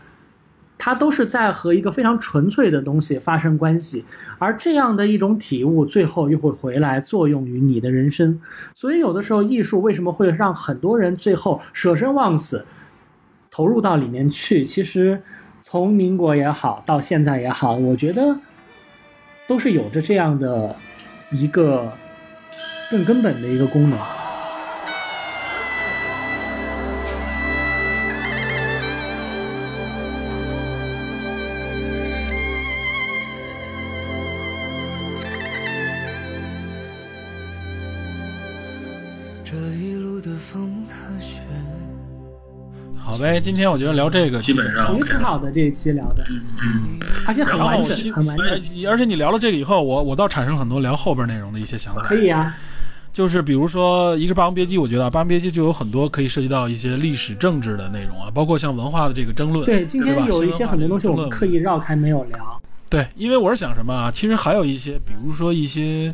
[0.84, 4.04] 它都是在和一个非常纯粹的东西发生关系，
[4.40, 8.42] 而这样的一种体悟，最后又会回来作用于你的人生。
[8.74, 12.66] 所以，有的时候艺术为什么会让很多人最后舍生忘死，
[13.52, 14.66] 投入到里面去？
[14.66, 15.22] 其实，
[15.60, 18.36] 从民国也好，到现在也好，我觉得
[19.48, 20.76] 都是有着这样的
[21.32, 21.94] 一个
[22.90, 24.00] 更根本的一个功能。
[43.22, 43.40] 呗。
[43.40, 48.48] 今天我觉得聊这个基本上挺好的这一期聊的，嗯，而且很完整，很完整。
[48.48, 48.58] 呃
[48.90, 52.02] 而且你聊了这个以后，我我倒产生很多聊后边内容的一些想法。
[52.02, 52.58] 可以啊，
[53.14, 59.64] 就是比如说一个《霸王别姬》，我觉得啊《霸王别姬》就有很多可以涉及到一些历史政治的内容啊，包括像文化的这个争论。
[59.66, 62.62] 对，今天吧有一些很多东西我们刻以意绕开没有聊。
[62.90, 64.12] 对，因为我是想什么啊？
[64.12, 66.14] 其实还有一些，比如说一些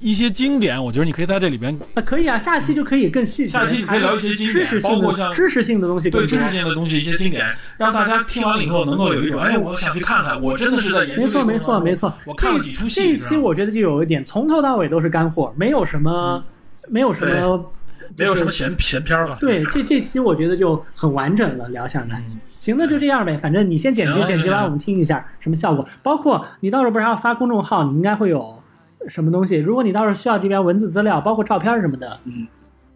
[0.00, 6.08] 一些经典，我觉得你可以在这里边啊，可以啊，下期就可以更细节，下期可以聊一些经典知识性包括像的知识性的东西。
[6.10, 7.46] 对知识性的东西一些经典，
[7.76, 12.14] 让大家听完了以后能够有一种哎，我想去看看，我真的是在研究没错，没错，没错。
[12.24, 13.00] 我看了几出戏。
[13.00, 16.42] 这一期我觉得就有一点，从头到尾都是干货，没有什么，
[16.88, 17.70] 没有什么，
[18.16, 19.36] 没有什么闲闲篇儿了。
[19.38, 22.24] 对，这这期我觉得就很完整了，聊下来。
[22.30, 25.86] 嗯行，那就这样呗，反正你先剪辑，剪辑完我们听一下什么效果。
[26.02, 28.59] 包括你到时候不是还要发公众号，你应该会有
[29.08, 29.56] 什么东西。
[29.56, 32.48] 如果你到时候需要这边文字资料，包括照片什么的，嗯，哎，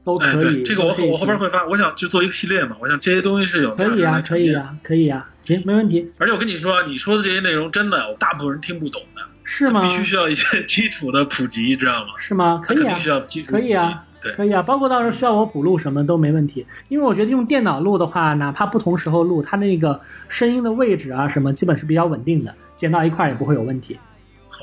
[0.04, 0.62] 都可以。
[0.62, 4.22] 对，这个我我后边会发，我想去做一个系列嘛，我想这些东西是有可以啊。
[4.26, 6.10] 可以啊，可以啊，行，没问题。
[6.18, 9.80] 而且我跟你说，你说的这些内容真的有大部分人听不懂的，是吗？
[9.80, 12.12] 必须需要一些基础的普及，知道吗？
[12.18, 12.60] 是吗？
[12.64, 14.04] 可以啊需要基础可以啊。
[14.22, 20.00] 对，可以啊，包括到时候需要我补录什么都没问题，因为我觉得用电脑录的话，哪怕不同时候录，它那个
[20.30, 23.98] 声音的位置啊什么，基本是比较稳定的，剪到一块儿也不会有问题。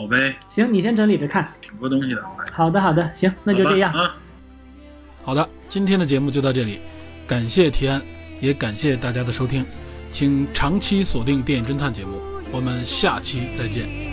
[0.01, 1.47] 好呗，行，你先整理着看。
[1.61, 2.23] 挺多东西的。
[2.51, 3.93] 好的，好的，行，那就这样。
[5.23, 6.79] 好的，今天的节目就到这里，
[7.27, 8.01] 感谢提安，
[8.39, 9.63] 也感谢大家的收听，
[10.11, 12.19] 请长期锁定电影侦探节目，
[12.51, 14.10] 我们下期再见。